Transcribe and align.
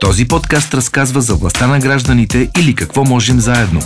Този 0.00 0.28
подкаст 0.28 0.74
разказва 0.74 1.20
за 1.20 1.34
властта 1.34 1.66
на 1.66 1.78
гражданите 1.78 2.50
или 2.58 2.74
какво 2.74 3.04
можем 3.04 3.40
заедно. 3.40 3.80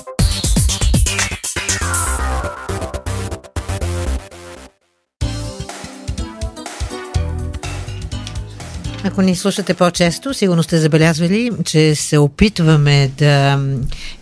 Ако 9.07 9.23
ни 9.23 9.37
слушате 9.37 9.75
по-често, 9.75 10.35
сигурно 10.35 10.63
сте 10.63 10.79
забелязвали, 10.79 11.51
че 11.65 11.95
се 11.95 12.19
опитваме 12.19 13.11
да 13.19 13.61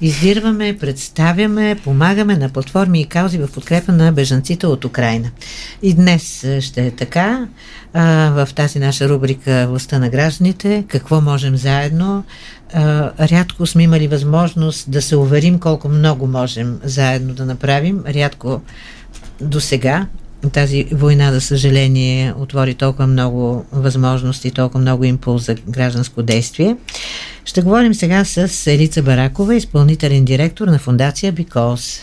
издирваме, 0.01 0.79
представяме, 0.79 1.77
помагаме 1.85 2.37
на 2.37 2.49
платформи 2.49 3.01
и 3.01 3.07
каузи 3.07 3.39
в 3.39 3.49
подкрепа 3.55 3.93
на 3.93 4.13
бежанците 4.13 4.67
от 4.67 4.85
Украина. 4.85 5.31
И 5.83 5.95
днес 5.95 6.47
ще 6.61 6.87
е 6.87 6.91
така. 6.91 7.49
в 7.95 8.49
тази 8.55 8.79
наша 8.79 9.09
рубрика 9.09 9.67
Властта 9.69 9.99
на 9.99 10.11
гражданите, 10.11 10.85
какво 10.89 11.21
можем 11.21 11.57
заедно. 11.57 12.25
рядко 13.21 13.67
сме 13.67 13.83
имали 13.83 14.09
възможност 14.09 14.91
да 14.91 15.03
се 15.03 15.17
уверим 15.17 15.59
колко 15.59 15.89
много 15.89 16.27
можем 16.27 16.81
заедно 16.85 17.35
да 17.35 17.45
направим. 17.45 18.05
Рядко 18.07 18.61
до 19.41 19.61
сега 19.61 20.07
тази 20.51 20.85
война, 20.93 21.33
за 21.33 21.41
съжаление, 21.41 22.35
отвори 22.37 22.75
толкова 22.75 23.07
много 23.07 23.65
възможности, 23.73 24.51
толкова 24.51 24.81
много 24.81 25.05
импулс 25.05 25.47
за 25.47 25.55
гражданско 25.55 26.23
действие. 26.23 26.77
Ще 27.45 27.63
говорим 27.63 27.95
сега 27.95 28.25
с 28.25 28.67
Елица 28.67 29.03
Баракова, 29.03 29.55
изпълнителен 29.55 30.25
директор 30.25 30.69
на 30.69 30.79
фундация 30.79 31.33
Because. 31.33 32.01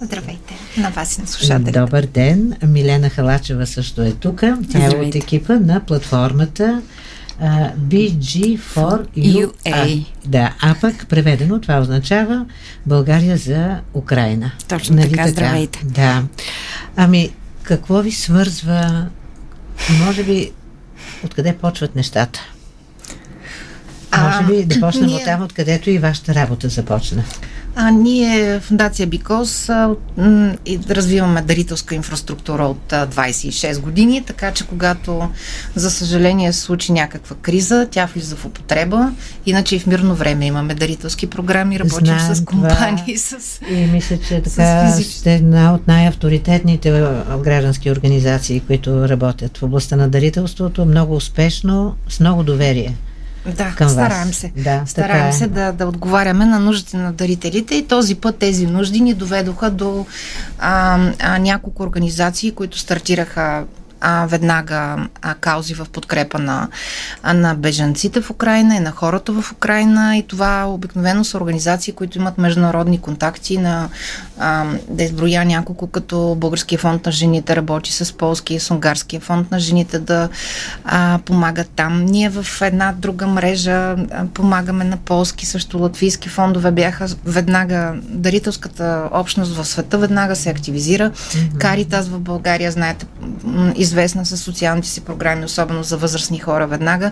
Здравейте 0.00 0.54
на 0.76 0.90
вас 0.90 1.18
и 1.18 1.20
на 1.20 1.26
слушателите. 1.26 1.80
Добър 1.80 2.06
ден. 2.06 2.54
Милена 2.66 3.10
Халачева 3.10 3.66
също 3.66 4.02
е 4.02 4.12
тук. 4.12 4.40
Тя 4.72 4.84
е 4.84 4.88
от 4.88 5.14
екипа 5.14 5.54
на 5.54 5.80
платформата 5.80 6.82
uh, 7.42 7.76
BG4UA. 7.76 10.04
Да, 10.26 10.54
а 10.60 10.74
пък 10.80 11.06
преведено 11.08 11.60
това 11.60 11.80
означава 11.80 12.46
България 12.86 13.36
за 13.36 13.80
Украина. 13.94 14.50
Точно 14.68 14.96
нали 14.96 15.10
така, 15.10 15.22
така, 15.22 15.30
здравейте. 15.30 15.80
Да. 15.84 16.22
Ами, 16.96 17.30
какво 17.68 18.02
ви 18.02 18.12
свързва? 18.12 19.06
Може 20.06 20.24
би, 20.24 20.52
откъде 21.24 21.56
почват 21.56 21.94
нещата? 21.94 22.40
Може 24.18 24.42
би 24.44 24.64
да 24.64 24.80
почнем 24.80 25.06
ние... 25.06 25.16
от 25.16 25.24
там, 25.24 25.42
откъдето 25.42 25.90
и 25.90 25.98
вашата 25.98 26.34
работа 26.34 26.68
започна. 26.68 27.24
А, 27.80 27.90
ние, 27.90 28.60
Фундация 28.60 29.06
Бикос, 29.06 29.70
развиваме 30.90 31.42
дарителска 31.42 31.94
инфраструктура 31.94 32.62
от 32.62 32.92
26 32.92 33.80
години, 33.80 34.22
така 34.26 34.52
че 34.52 34.66
когато, 34.66 35.28
за 35.74 35.90
съжаление, 35.90 36.52
се 36.52 36.60
случи 36.60 36.92
някаква 36.92 37.36
криза, 37.36 37.88
тя 37.90 38.06
влиза 38.06 38.36
в 38.36 38.44
употреба. 38.44 39.12
Иначе 39.46 39.76
и 39.76 39.78
в 39.78 39.86
мирно 39.86 40.14
време 40.14 40.46
имаме 40.46 40.74
дарителски 40.74 41.26
програми, 41.26 41.78
работим 41.78 42.06
Знаем 42.06 42.34
с 42.34 42.44
компании, 42.44 43.16
това. 43.16 43.40
с. 43.40 43.60
И 43.70 43.74
мисля, 43.74 44.18
че 44.28 44.42
така 44.42 44.90
сте 44.90 45.34
една 45.34 45.74
от 45.74 45.88
най-авторитетните 45.88 46.90
граждански 47.44 47.90
организации, 47.90 48.60
които 48.60 49.08
работят 49.08 49.58
в 49.58 49.62
областта 49.62 49.96
на 49.96 50.08
дарителството, 50.08 50.84
много 50.84 51.16
успешно, 51.16 51.94
с 52.08 52.20
много 52.20 52.42
доверие. 52.42 52.94
Да, 53.46 53.74
към 53.76 53.88
стараем 53.88 54.26
вас. 54.26 54.36
се. 54.36 54.52
Да, 54.56 54.82
стараем 54.86 55.28
е. 55.28 55.32
се 55.32 55.46
да, 55.46 55.72
да 55.72 55.86
отговаряме 55.86 56.46
на 56.46 56.58
нуждите 56.58 56.96
на 56.96 57.12
дарителите 57.12 57.74
и 57.74 57.86
този 57.86 58.14
път 58.14 58.36
тези 58.36 58.66
нужди 58.66 59.00
ни 59.00 59.14
доведоха 59.14 59.70
до 59.70 60.06
а, 60.58 60.98
а, 61.18 61.38
няколко 61.38 61.82
организации, 61.82 62.50
които 62.50 62.78
стартираха 62.78 63.64
а, 64.00 64.26
веднага 64.26 64.96
а, 65.22 65.34
каузи 65.34 65.74
в 65.74 65.86
подкрепа 65.92 66.38
на, 66.38 66.68
а, 67.22 67.34
на 67.34 67.54
бежанците 67.54 68.20
в 68.20 68.30
Украина 68.30 68.76
и 68.76 68.80
на 68.80 68.90
хората 68.90 69.32
в 69.32 69.52
Украина 69.52 70.16
и 70.16 70.22
това 70.22 70.64
обикновено 70.64 71.24
са 71.24 71.36
организации, 71.36 71.92
които 71.92 72.18
имат 72.18 72.38
международни 72.38 73.00
контакти 73.00 73.58
на 73.58 73.88
а, 74.38 74.64
да 74.88 75.04
изброя 75.04 75.44
няколко, 75.44 75.86
като 75.86 76.36
Българския 76.38 76.78
фонд 76.78 77.06
на 77.06 77.12
жените 77.12 77.56
работи 77.56 77.92
с 77.92 78.16
Полския, 78.16 78.60
с 78.60 78.70
Унгарския 78.70 79.20
фонд 79.20 79.50
на 79.50 79.58
жените 79.58 79.98
да 79.98 80.28
а, 80.84 81.18
помагат 81.24 81.70
там. 81.76 82.04
Ние 82.04 82.30
в 82.30 82.46
една 82.62 82.92
друга 82.92 83.26
мрежа 83.26 83.72
а, 83.72 83.96
помагаме 84.34 84.84
на 84.84 84.96
полски, 84.96 85.46
също 85.46 85.78
латвийски 85.78 86.28
фондове 86.28 86.70
бяха 86.70 87.06
веднага 87.24 87.94
дарителската 88.02 89.08
общност 89.12 89.56
в 89.56 89.64
света 89.64 89.98
веднага 89.98 90.36
се 90.36 90.50
активизира. 90.50 91.10
Mm-hmm. 91.10 91.58
Каритас 91.58 92.08
в 92.08 92.18
България, 92.18 92.72
знаете, 92.72 93.06
известна 93.88 94.26
с 94.26 94.36
социалните 94.36 94.88
си 94.88 95.00
програми, 95.00 95.44
особено 95.44 95.82
за 95.82 95.96
възрастни 95.96 96.38
хора 96.38 96.66
веднага. 96.66 97.10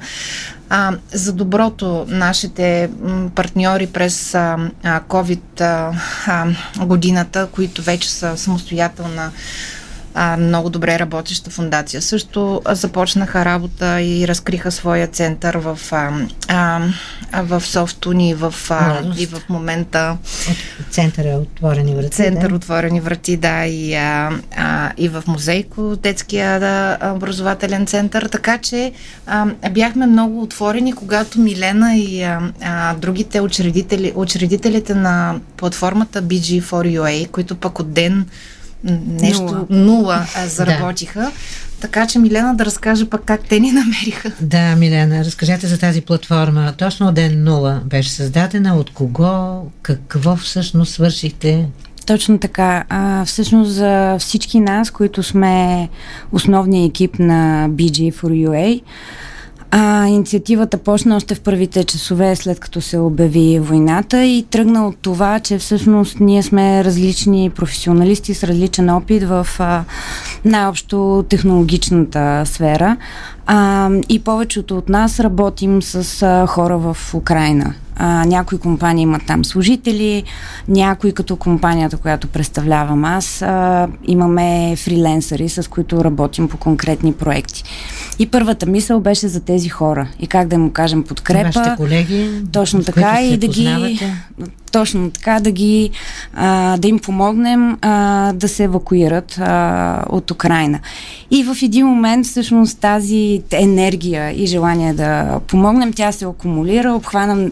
А, 0.68 0.92
за 1.12 1.32
доброто 1.32 2.06
нашите 2.08 2.90
партньори 3.34 3.86
през 3.86 4.34
а, 4.34 4.56
COVID 4.84 5.60
а, 5.60 6.46
годината, 6.86 7.48
които 7.52 7.82
вече 7.82 8.10
са 8.10 8.36
самостоятелна 8.36 9.30
а, 10.18 10.36
много 10.36 10.70
добре 10.70 10.98
работеща 10.98 11.50
фундация. 11.50 12.02
Също 12.02 12.62
започнаха 12.68 13.44
работа 13.44 14.00
и 14.02 14.28
разкриха 14.28 14.72
своя 14.72 15.06
център 15.06 15.54
в, 15.54 15.78
а, 15.92 16.10
а, 16.48 16.80
в 17.42 17.60
Софтуни 17.60 18.34
в, 18.34 18.54
а, 18.70 19.02
и 19.18 19.26
в 19.26 19.42
момента. 19.48 20.16
Център 20.90 21.24
е 21.24 21.34
отворени 21.34 21.94
врати. 21.94 22.10
Център 22.10 22.48
да? 22.48 22.54
отворени 22.54 23.00
врати, 23.00 23.36
да, 23.36 23.64
и, 23.64 23.94
а, 23.94 24.32
а, 24.56 24.92
и 24.96 25.08
в 25.08 25.24
музейко, 25.26 25.96
детския 25.96 26.60
да, 26.60 26.98
образователен 27.14 27.86
център. 27.86 28.28
Така 28.28 28.58
че 28.58 28.92
а, 29.26 29.46
бяхме 29.70 30.06
много 30.06 30.42
отворени, 30.42 30.92
когато 30.92 31.40
Милена 31.40 31.96
и 31.96 32.22
а, 32.22 32.40
а, 32.62 32.94
другите 32.94 33.40
учредители, 33.40 34.12
учредителите 34.14 34.94
на 34.94 35.40
платформата 35.56 36.22
BG4UA, 36.22 37.30
които 37.30 37.56
пък 37.56 37.78
от 37.78 37.92
ден 37.92 38.26
нещо 38.84 39.42
нула, 39.42 39.66
нула 39.70 40.26
заработиха. 40.46 41.20
Да. 41.20 41.32
Така 41.80 42.06
че 42.06 42.18
Милена 42.18 42.54
да 42.54 42.64
разкаже 42.64 43.04
пък 43.04 43.22
как 43.24 43.40
те 43.48 43.60
ни 43.60 43.72
намериха. 43.72 44.32
Да, 44.40 44.76
Милена, 44.76 45.24
разкажете 45.24 45.66
за 45.66 45.78
тази 45.78 46.00
платформа. 46.00 46.74
Точно 46.78 47.12
ден 47.12 47.44
нула 47.44 47.80
беше 47.84 48.10
създадена. 48.10 48.76
От 48.76 48.90
кого? 48.90 49.62
Какво 49.82 50.36
всъщност 50.36 50.92
свършихте? 50.92 51.66
Точно 52.06 52.38
така. 52.38 52.84
А, 52.88 53.24
всъщност 53.24 53.70
за 53.70 54.16
всички 54.18 54.60
нас, 54.60 54.90
които 54.90 55.22
сме 55.22 55.88
основния 56.32 56.86
екип 56.86 57.18
на 57.18 57.68
BG4UA, 57.70 58.82
а, 59.70 60.06
инициативата 60.06 60.78
почна 60.78 61.16
още 61.16 61.34
в 61.34 61.40
първите 61.40 61.84
часове 61.84 62.36
след 62.36 62.60
като 62.60 62.80
се 62.80 62.98
обяви 62.98 63.58
войната 63.58 64.24
и 64.24 64.46
тръгна 64.50 64.88
от 64.88 64.96
това, 65.02 65.40
че 65.40 65.58
всъщност 65.58 66.20
ние 66.20 66.42
сме 66.42 66.84
различни 66.84 67.50
професионалисти 67.50 68.34
с 68.34 68.44
различен 68.44 68.90
опит 68.90 69.22
в 69.22 69.46
а, 69.58 69.84
най-общо 70.44 71.24
технологичната 71.28 72.42
сфера. 72.46 72.96
А, 73.46 73.90
и 74.08 74.22
повечето 74.22 74.78
от 74.78 74.88
нас 74.88 75.20
работим 75.20 75.82
с 75.82 76.22
а, 76.22 76.46
хора 76.46 76.78
в 76.78 76.96
Украина. 77.14 77.74
А, 77.96 78.24
някои 78.24 78.58
компании 78.58 79.02
имат 79.02 79.22
там 79.26 79.44
служители, 79.44 80.24
някои 80.68 81.12
като 81.12 81.36
компанията, 81.36 81.96
която 81.96 82.28
представлявам 82.28 83.04
аз, 83.04 83.42
а, 83.42 83.88
имаме 84.04 84.76
фриленсъри, 84.76 85.48
с 85.48 85.70
които 85.70 86.04
работим 86.04 86.48
по 86.48 86.56
конкретни 86.56 87.12
проекти. 87.12 87.64
И 88.18 88.26
първата 88.26 88.66
мисъл 88.66 89.00
беше 89.00 89.28
за 89.28 89.40
тези 89.40 89.68
хора 89.68 90.08
и 90.20 90.26
как 90.26 90.48
да 90.48 90.58
му 90.58 90.70
кажем 90.70 91.04
подкрепа. 91.04 91.50
Вашите 91.54 91.76
колеги, 91.76 92.30
точно 92.52 92.84
така 92.84 93.22
и 93.22 93.36
да 93.36 93.48
ги 93.48 94.00
точно 94.72 95.10
така 95.10 95.40
да 95.40 95.50
ги 95.50 95.90
а, 96.34 96.76
да 96.76 96.88
им 96.88 96.98
помогнем 96.98 97.78
а, 97.82 98.32
да 98.32 98.48
се 98.48 98.64
евакуират 98.64 99.38
а, 99.38 100.02
от 100.08 100.30
Украина. 100.30 100.80
И 101.30 101.44
в 101.44 101.56
един 101.62 101.86
момент 101.86 102.26
всъщност 102.26 102.78
тази 102.80 103.42
енергия 103.52 104.42
и 104.42 104.46
желание 104.46 104.94
да 104.94 105.40
помогнем, 105.46 105.92
тя 105.92 106.12
се 106.12 106.24
акумулира, 106.24 106.92
обхвана 106.92 107.50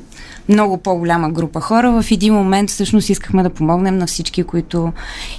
много 0.49 0.77
по-голяма 0.77 1.31
група 1.31 1.61
хора. 1.61 2.03
В 2.03 2.11
един 2.11 2.35
момент 2.35 2.71
всъщност 2.71 3.09
искахме 3.09 3.43
да 3.43 3.51
помогнем 3.51 3.99
на 3.99 4.07
всички, 4.07 4.45
които 4.45 4.93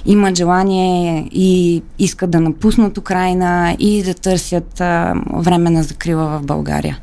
имат 0.06 0.36
желание 0.36 1.28
и 1.32 1.82
искат 1.98 2.30
да 2.30 2.40
напуснат 2.40 2.98
Украина 2.98 3.76
и 3.78 4.02
да 4.02 4.14
търсят 4.14 4.80
а, 4.80 5.14
време 5.32 5.70
на 5.70 5.82
закрила 5.82 6.26
в 6.26 6.42
България. 6.42 6.98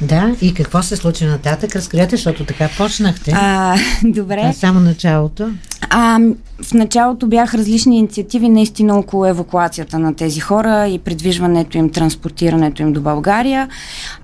Да, 0.00 0.34
и 0.42 0.54
какво 0.54 0.82
се 0.82 0.96
случи 0.96 1.24
нататък? 1.24 1.76
Разкажете, 1.76 2.16
защото 2.16 2.44
така 2.44 2.68
почнахте. 2.78 3.32
А, 3.34 3.76
добре. 4.04 4.42
А 4.44 4.52
само 4.52 4.80
началото. 4.80 5.50
А, 5.90 6.18
в 6.62 6.74
началото 6.74 7.26
бях 7.26 7.54
различни 7.54 7.98
инициативи 7.98 8.48
наистина 8.48 8.98
около 8.98 9.26
евакуацията 9.26 9.98
на 9.98 10.14
тези 10.14 10.40
хора 10.40 10.88
и 10.88 10.98
придвижването 10.98 11.78
им, 11.78 11.90
транспортирането 11.90 12.82
им 12.82 12.92
до 12.92 13.00
България. 13.00 13.68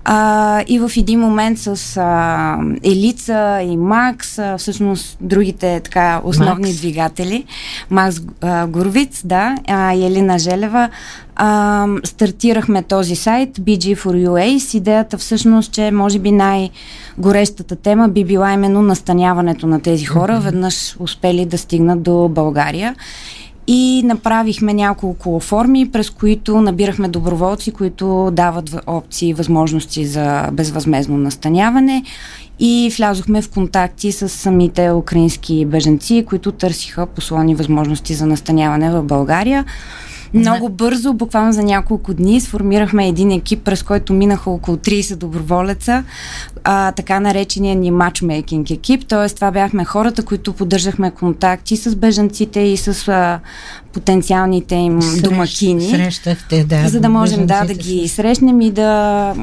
А, 0.05 0.63
и 0.67 0.79
в 0.79 0.91
един 0.97 1.19
момент 1.19 1.59
с 1.59 1.97
а, 1.97 2.57
Елица 2.83 3.59
и 3.63 3.77
Макс, 3.77 4.39
а, 4.39 4.57
всъщност 4.57 5.17
другите 5.21 5.79
така 5.79 6.21
основни 6.23 6.67
Макс. 6.67 6.77
двигатели, 6.77 7.45
Макс 7.89 8.21
а, 8.41 8.67
Горовиц, 8.67 9.21
да, 9.25 9.55
а, 9.67 9.93
и 9.93 10.05
Елина 10.05 10.39
Желева, 10.39 10.89
а, 11.39 11.87
стартирахме 12.03 12.83
този 12.83 13.15
сайт 13.15 13.57
BG4UA 13.57 14.57
с 14.57 14.73
идеята 14.73 15.17
всъщност, 15.17 15.71
че 15.71 15.91
може 15.91 16.19
би 16.19 16.31
най-горещата 16.31 17.75
тема 17.75 18.09
би 18.09 18.23
била 18.23 18.53
именно 18.53 18.81
настаняването 18.81 19.67
на 19.67 19.81
тези 19.81 20.05
хора, 20.05 20.39
веднъж 20.39 20.95
успели 20.99 21.45
да 21.45 21.57
стигнат 21.57 22.03
до 22.03 22.29
България. 22.29 22.95
И 23.69 24.01
направихме 24.05 24.73
няколко 24.73 25.39
форми, 25.39 25.91
през 25.91 26.09
които 26.09 26.61
набирахме 26.61 27.07
доброволци, 27.07 27.71
които 27.71 28.29
дават 28.33 28.75
опции 28.87 29.29
и 29.29 29.33
възможности 29.33 30.05
за 30.05 30.49
безвъзмезно 30.51 31.17
настаняване. 31.17 32.03
И 32.59 32.93
влязохме 32.97 33.41
в 33.41 33.49
контакти 33.49 34.11
с 34.11 34.29
самите 34.29 34.91
украински 34.91 35.65
беженци, 35.65 36.25
които 36.27 36.51
търсиха 36.51 37.05
послани 37.05 37.55
възможности 37.55 38.13
за 38.13 38.25
настаняване 38.25 38.91
в 38.91 39.03
България. 39.03 39.65
Много 40.33 40.69
бързо, 40.69 41.13
буквално 41.13 41.53
за 41.53 41.63
няколко 41.63 42.13
дни, 42.13 42.41
сформирахме 42.41 43.07
един 43.07 43.31
екип, 43.31 43.63
през 43.63 43.83
който 43.83 44.13
минаха 44.13 44.49
около 44.49 44.77
30 44.77 45.15
доброволеца, 45.15 46.03
а, 46.63 46.91
така 46.91 47.19
наречения 47.19 47.75
ни 47.75 47.91
матчмейкинг 47.91 48.69
екип. 48.69 49.07
Т.е. 49.07 49.29
това 49.29 49.51
бяхме 49.51 49.85
хората, 49.85 50.25
които 50.25 50.53
поддържахме 50.53 51.11
контакти 51.11 51.77
с 51.77 51.95
бежанците 51.95 52.59
и 52.59 52.77
с 52.77 53.07
а, 53.07 53.39
потенциалните 53.93 54.75
им 54.75 55.01
Срещ, 55.01 55.23
домакини. 55.23 55.89
Срещахте, 55.89 56.63
да. 56.63 56.87
За 56.87 56.99
да 56.99 57.09
можем 57.09 57.45
да, 57.45 57.65
да 57.65 57.73
ги 57.73 58.07
срещнем 58.07 58.61
и 58.61 58.71
да 58.71 59.33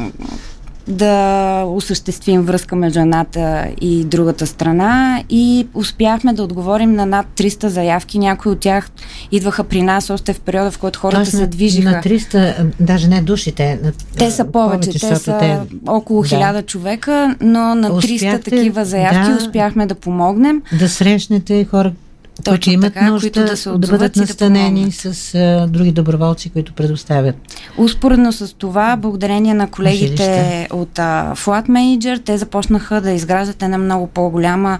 да 0.88 1.64
осъществим 1.66 2.42
връзка 2.42 2.76
между 2.76 3.00
едната 3.00 3.66
и 3.80 4.04
другата 4.04 4.46
страна 4.46 5.22
и 5.30 5.66
успяхме 5.74 6.32
да 6.32 6.42
отговорим 6.42 6.92
на 6.92 7.06
над 7.06 7.26
300 7.36 7.66
заявки. 7.66 8.18
Някои 8.18 8.52
от 8.52 8.58
тях 8.58 8.90
идваха 9.32 9.64
при 9.64 9.82
нас 9.82 10.10
още 10.10 10.32
в 10.32 10.40
периода, 10.40 10.70
в 10.70 10.78
който 10.78 10.98
хората 10.98 11.16
Тоест, 11.16 11.30
се 11.30 11.46
движиха. 11.46 11.90
На 11.90 12.02
300, 12.02 12.72
даже 12.80 13.08
не 13.08 13.22
душите. 13.22 13.78
На, 13.82 13.92
те 14.18 14.30
са 14.30 14.44
повече, 14.44 14.90
повече 14.90 15.08
те 15.08 15.16
са 15.16 15.38
те, 15.38 15.58
около 15.86 16.22
да. 16.22 16.28
1000 16.28 16.66
човека, 16.66 17.36
но 17.40 17.74
на 17.74 17.90
300 17.90 18.14
Успяхте, 18.14 18.50
такива 18.50 18.84
заявки 18.84 19.30
да, 19.30 19.36
успяхме 19.36 19.86
да 19.86 19.94
помогнем. 19.94 20.62
Да 20.78 20.88
срещнете 20.88 21.64
хора, 21.64 21.92
точно 22.42 22.50
които 22.50 22.70
имат 22.70 22.94
така, 22.94 23.10
нужда 23.10 23.30
които 23.30 23.50
да, 23.50 23.56
се 23.56 23.70
да 23.70 23.88
бъдат 23.88 24.16
настанени 24.16 24.84
да 24.84 24.92
с 24.92 25.34
а, 25.34 25.66
други 25.66 25.92
доброволци, 25.92 26.50
които 26.50 26.72
предоставят. 26.72 27.36
Успоредно 27.78 28.32
с 28.32 28.54
това, 28.58 28.96
благодарение 28.96 29.54
на 29.54 29.70
колегите 29.70 30.06
Жилище. 30.06 30.68
от 30.72 30.98
а, 30.98 31.32
Flat 31.36 31.68
Manager, 31.68 32.24
те 32.24 32.38
започнаха 32.38 33.00
да 33.00 33.10
изграждат 33.10 33.62
една 33.62 33.78
много 33.78 34.06
по-голяма 34.06 34.78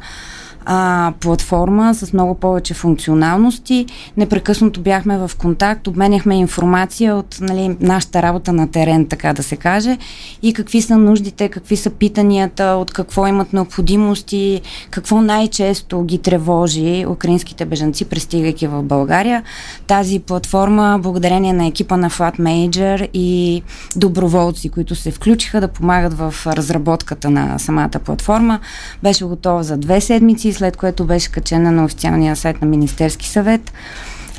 а, 0.65 1.13
платформа 1.21 1.95
с 1.95 2.13
много 2.13 2.35
повече 2.35 2.75
функционалности. 2.75 3.87
Непрекъснато 4.17 4.81
бяхме 4.81 5.19
в 5.19 5.31
контакт, 5.39 5.87
обменяхме 5.87 6.39
информация 6.39 7.17
от 7.17 7.39
нали, 7.41 7.77
нашата 7.81 8.23
работа 8.23 8.53
на 8.53 8.71
терен, 8.71 9.07
така 9.07 9.33
да 9.33 9.43
се 9.43 9.57
каже, 9.57 9.99
и 10.43 10.53
какви 10.53 10.83
са 10.83 10.99
нуждите, 10.99 11.49
какви 11.49 11.77
са 11.77 11.91
питанията, 11.91 12.65
от 12.65 12.91
какво 12.91 13.27
имат 13.27 13.53
необходимости, 13.53 14.61
какво 14.91 15.23
най-често 15.23 16.03
ги 16.03 16.19
тревожи 16.19 17.07
украинските 17.09 17.65
бежанци, 17.65 18.05
пристигайки 18.05 18.67
в 18.67 18.83
България. 18.83 19.43
Тази 19.87 20.19
платформа, 20.19 20.99
благодарение 21.03 21.53
на 21.53 21.67
екипа 21.67 21.97
на 21.97 22.11
Flat 22.11 22.39
Major 22.39 23.09
и 23.13 23.63
доброволци, 23.97 24.69
които 24.69 24.95
се 24.95 25.11
включиха 25.11 25.61
да 25.61 25.69
помагат 25.69 26.15
в 26.15 26.35
разработката 26.47 27.31
на 27.31 27.59
самата 27.59 28.01
платформа, 28.05 28.61
беше 29.03 29.25
готова 29.25 29.63
за 29.63 29.77
две 29.77 30.01
седмици 30.01 30.54
след 30.55 30.77
което 30.77 31.05
беше 31.05 31.33
качена 31.33 31.73
на 31.73 31.85
официалния 31.85 32.37
сайт 32.37 32.63
на 32.63 32.69
Министерски 32.69 33.29
съвет. 33.29 33.73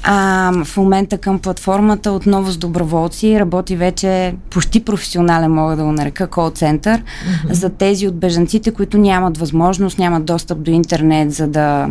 А, 0.08 0.52
в 0.66 0.78
момента 0.78 1.18
към 1.18 1.40
платформата 1.40 2.12
отново 2.12 2.52
с 2.52 2.58
доброволци 2.58 3.40
работи 3.40 3.76
вече 3.76 4.36
почти 4.50 4.86
професионален, 4.86 5.52
мога 5.52 5.76
да 5.76 5.84
го 5.84 5.92
нарека, 5.92 6.28
кол-център 6.28 7.02
mm-hmm. 7.02 7.52
за 7.52 7.70
тези 7.70 8.08
от 8.08 8.16
бежанците, 8.16 8.72
които 8.72 8.98
нямат 8.98 9.38
възможност, 9.38 10.00
нямат 10.00 10.26
достъп 10.26 10.62
до 10.62 10.72
интернет, 10.72 11.34
за 11.34 11.48
да 11.48 11.90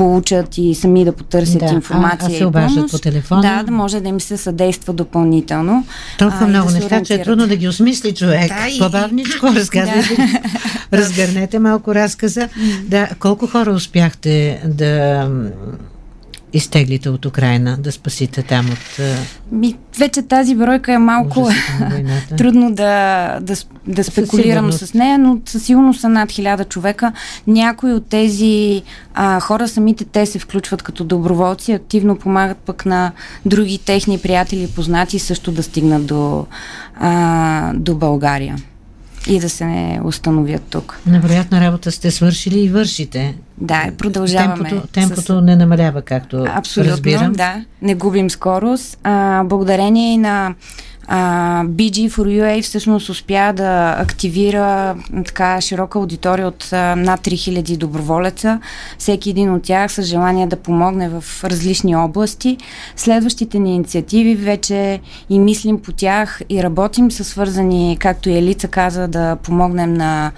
получат 0.00 0.58
и 0.58 0.74
сами 0.74 1.04
да 1.04 1.12
потърсят 1.12 1.58
да, 1.58 1.66
информация. 1.66 2.28
А, 2.30 2.32
а 2.32 2.38
се 2.38 2.44
обаждат 2.44 2.90
по 2.90 2.98
телефона. 2.98 3.42
Да, 3.42 3.62
да 3.62 3.72
може 3.72 4.00
да 4.00 4.08
им 4.08 4.20
се 4.20 4.36
съдейства 4.36 4.92
допълнително. 4.92 5.86
Толкова 6.18 6.44
а, 6.44 6.48
много 6.48 6.68
да 6.68 6.74
неща, 6.74 7.02
че 7.02 7.14
е 7.14 7.22
трудно 7.22 7.46
да 7.46 7.56
ги 7.56 7.68
осмисли 7.68 8.14
човек. 8.14 8.48
Да, 8.48 8.68
и... 8.68 8.78
По-бавничко 8.78 9.46
разказвайте. 9.46 10.16
да. 10.90 10.98
Разгърнете 10.98 11.58
малко 11.58 11.94
разказа. 11.94 12.48
Да, 12.84 13.08
колко 13.18 13.46
хора 13.46 13.70
успяхте 13.70 14.62
да 14.64 15.28
изтеглите 16.52 17.08
от 17.08 17.26
Украина, 17.26 17.76
да 17.76 17.92
спасите 17.92 18.42
там 18.42 18.66
от... 18.70 19.00
Ми, 19.52 19.76
вече 19.98 20.22
тази 20.22 20.54
бройка 20.54 20.92
е 20.92 20.98
малко 20.98 21.48
трудно 22.38 22.74
да, 22.74 23.38
да, 23.40 23.54
да 23.86 24.04
спекулирам 24.04 24.72
с 24.72 24.94
нея, 24.94 25.18
но 25.18 25.38
със 25.46 25.62
сигурност 25.62 26.00
са 26.00 26.08
над 26.08 26.30
хиляда 26.30 26.64
човека. 26.64 27.12
Някои 27.46 27.92
от 27.92 28.06
тези 28.06 28.82
а, 29.14 29.40
хора, 29.40 29.68
самите 29.68 30.04
те 30.04 30.26
се 30.26 30.38
включват 30.38 30.82
като 30.82 31.04
доброволци, 31.04 31.72
активно 31.72 32.16
помагат 32.16 32.58
пък 32.58 32.86
на 32.86 33.12
други 33.46 33.78
техни 33.78 34.18
приятели 34.18 34.62
и 34.62 34.68
познати 34.68 35.18
също 35.18 35.52
да 35.52 35.62
стигнат 35.62 36.06
до, 36.06 36.46
а, 37.00 37.72
до 37.74 37.94
България 37.94 38.56
и 39.28 39.40
да 39.40 39.50
се 39.50 39.64
не 39.64 40.00
установят 40.04 40.62
тук. 40.62 41.00
Невероятна 41.06 41.60
работа 41.60 41.92
сте 41.92 42.10
свършили 42.10 42.60
и 42.60 42.68
вършите. 42.68 43.34
Да, 43.58 43.90
продължаваме. 43.98 44.68
Темпото, 44.68 44.86
темпото 44.92 45.38
с... 45.38 45.42
не 45.42 45.56
намалява, 45.56 46.02
както 46.02 46.46
Абсолютно, 46.54 46.92
разбирам. 46.92 47.32
да. 47.32 47.64
Не 47.82 47.94
губим 47.94 48.30
скорост. 48.30 48.98
А, 49.04 49.44
благодарение 49.44 50.14
и 50.14 50.18
на 50.18 50.54
а, 51.12 51.64
BG4UA 51.64 52.62
всъщност 52.62 53.08
успя 53.08 53.52
да 53.52 53.96
активира 53.98 54.96
така 55.26 55.60
широка 55.60 55.98
аудитория 55.98 56.48
от 56.48 56.72
а, 56.72 56.96
над 56.96 57.20
3000 57.20 57.76
доброволеца. 57.76 58.60
Всеки 58.98 59.30
един 59.30 59.54
от 59.54 59.62
тях 59.62 59.92
с 59.92 60.02
желание 60.02 60.46
да 60.46 60.56
помогне 60.56 61.08
в 61.08 61.24
различни 61.44 61.96
области. 61.96 62.56
Следващите 62.96 63.58
ни 63.58 63.74
инициативи 63.74 64.34
вече 64.34 65.00
и 65.30 65.38
мислим 65.38 65.82
по 65.82 65.92
тях 65.92 66.40
и 66.48 66.62
работим 66.62 67.10
са 67.10 67.24
свързани, 67.24 67.96
както 68.00 68.30
и 68.30 68.38
Елица 68.38 68.68
каза, 68.68 69.08
да 69.08 69.36
помогнем 69.36 69.94
на 69.94 70.32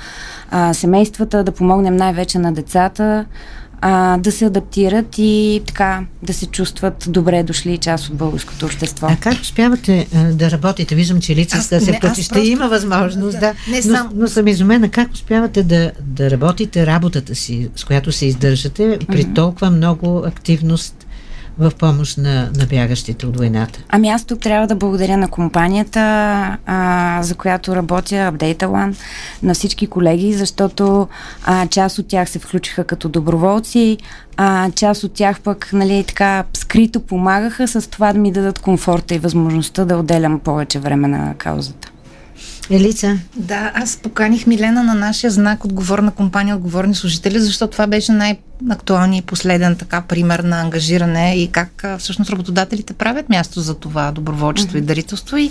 а, 0.51 0.75
семействата, 0.75 1.45
да 1.45 1.53
помогнем 1.53 1.97
най-вече 1.97 2.39
на 2.39 2.53
децата 2.53 3.25
а, 3.85 4.19
да 4.19 4.33
се 4.33 4.45
адаптират 4.45 5.19
и 5.19 5.63
така 5.67 6.01
да 6.23 6.35
се 6.35 6.47
чувстват 6.47 7.07
добре 7.09 7.43
дошли 7.43 7.79
част 7.79 8.09
от 8.09 8.15
българското 8.15 8.67
общество. 8.67 9.07
А 9.11 9.17
как 9.17 9.35
успявате 9.35 10.07
а, 10.15 10.25
да 10.25 10.51
работите? 10.51 10.95
Виждам, 10.95 11.21
че 11.21 11.37
лица 11.37 11.57
да 11.57 11.81
се 11.81 11.93
включи. 11.93 12.23
Ще 12.23 12.41
има 12.41 12.69
възможност, 12.69 13.41
да. 13.41 13.55
Не 13.69 13.77
но, 13.77 13.83
сам... 13.83 14.11
но 14.15 14.29
съм 14.29 14.49
изумена. 14.49 14.89
Как 14.89 15.13
успявате 15.13 15.63
да, 15.63 15.93
да 16.01 16.31
работите 16.31 16.87
работата 16.87 17.35
си, 17.35 17.69
с 17.77 17.85
която 17.85 18.13
се 18.13 18.27
издържате 18.27 18.99
при 19.09 19.35
толкова 19.35 19.71
много 19.71 20.23
активност 20.27 21.02
в 21.59 21.73
помощ 21.79 22.19
на, 22.19 22.51
на 22.57 22.67
бягащите 22.67 23.27
от 23.27 23.37
войната? 23.37 23.81
Ами 23.89 24.09
аз 24.09 24.25
тук 24.25 24.41
трябва 24.41 24.67
да 24.67 24.75
благодаря 24.75 25.17
на 25.17 25.29
компанията, 25.29 26.01
а, 26.67 27.19
за 27.23 27.35
която 27.35 27.77
работя, 27.77 28.15
Update 28.15 28.59
One, 28.59 28.95
на 29.43 29.55
всички 29.55 29.87
колеги, 29.87 30.33
защото 30.33 31.09
а, 31.45 31.67
част 31.67 31.99
от 31.99 32.09
тях 32.09 32.31
се 32.31 32.39
включиха 32.39 32.85
като 32.85 33.09
доброволци, 33.09 33.99
а 34.37 34.71
част 34.71 35.05
от 35.05 35.13
тях 35.13 35.41
пък, 35.41 35.71
нали, 35.73 36.05
така 36.09 36.45
скрито 36.57 37.01
помагаха 37.01 37.69
с 37.69 37.91
това 37.91 38.13
да 38.13 38.19
ми 38.19 38.33
дадат 38.33 38.59
комфорта 38.59 39.15
и 39.15 39.19
възможността 39.19 39.85
да 39.85 39.97
отделям 39.97 40.41
повече 40.41 40.79
време 40.79 41.09
на 41.09 41.35
каузата. 41.35 41.92
Елица? 42.71 43.19
Да, 43.37 43.73
аз 43.75 43.97
поканих 43.97 44.47
Милена 44.47 44.83
на 44.83 44.95
нашия 44.95 45.31
знак 45.31 45.65
отговорна 45.65 46.11
компания, 46.11 46.57
отговорни 46.57 46.95
служители, 46.95 47.41
защото 47.41 47.73
това 47.73 47.87
беше 47.87 48.13
най-актуалният 48.13 49.25
и 49.25 49.27
последен 49.27 49.77
така 49.77 50.01
пример 50.01 50.39
на 50.39 50.61
ангажиране 50.61 51.35
и 51.37 51.49
как 51.49 51.85
всъщност 51.99 52.31
работодателите 52.31 52.93
правят 52.93 53.29
място 53.29 53.61
за 53.61 53.75
това 53.75 54.13
доброволчество 54.13 54.77
mm-hmm. 54.77 54.83
и 54.83 54.87
дарителство. 54.87 55.37
И 55.37 55.51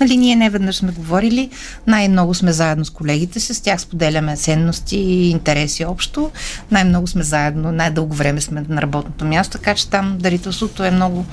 нали, 0.00 0.16
ние 0.16 0.36
не 0.36 0.50
веднъж 0.50 0.76
сме 0.76 0.92
говорили, 0.92 1.50
най-много 1.86 2.34
сме 2.34 2.52
заедно 2.52 2.84
с 2.84 2.90
колегите 2.90 3.40
си, 3.40 3.54
с 3.54 3.60
тях 3.60 3.80
споделяме 3.80 4.36
ценности 4.36 4.96
и 4.96 5.30
интереси 5.30 5.84
общо. 5.84 6.30
Най-много 6.70 7.06
сме 7.06 7.22
заедно, 7.22 7.72
най-дълго 7.72 8.14
време 8.14 8.40
сме 8.40 8.64
на 8.68 8.82
работното 8.82 9.24
място, 9.24 9.58
така 9.58 9.74
че 9.74 9.88
там 9.88 10.16
дарителството 10.18 10.84
е 10.84 10.90
много 10.90 11.24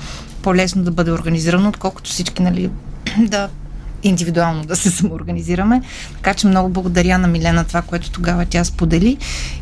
по-лесно 0.42 0.82
да 0.82 0.90
бъде 0.90 1.10
организирано, 1.10 1.68
отколкото 1.68 2.10
всички 2.10 2.42
нали, 2.42 2.70
да 3.18 3.48
индивидуално 4.02 4.64
да 4.64 4.76
се 4.76 4.90
самоорганизираме. 4.90 5.82
Така 6.14 6.34
че 6.34 6.46
много 6.46 6.68
благодаря 6.68 7.18
на 7.18 7.28
Милена 7.28 7.64
това, 7.64 7.82
което 7.82 8.10
тогава 8.10 8.46
тя 8.46 8.64
сподели. 8.64 9.16